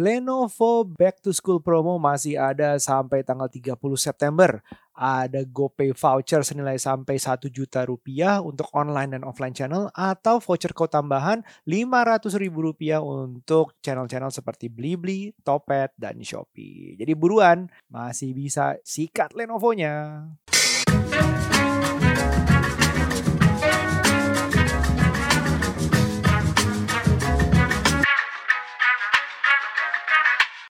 [0.00, 4.64] Lenovo Back to School promo masih ada sampai tanggal 30 September.
[5.00, 10.76] Ada GoPay voucher senilai sampai 1 juta rupiah untuk online dan offline channel atau voucher
[10.76, 17.00] code tambahan 500 ribu rupiah untuk channel-channel seperti Blibli, Topet, dan Shopee.
[17.00, 20.28] Jadi buruan, masih bisa sikat Lenovo-nya.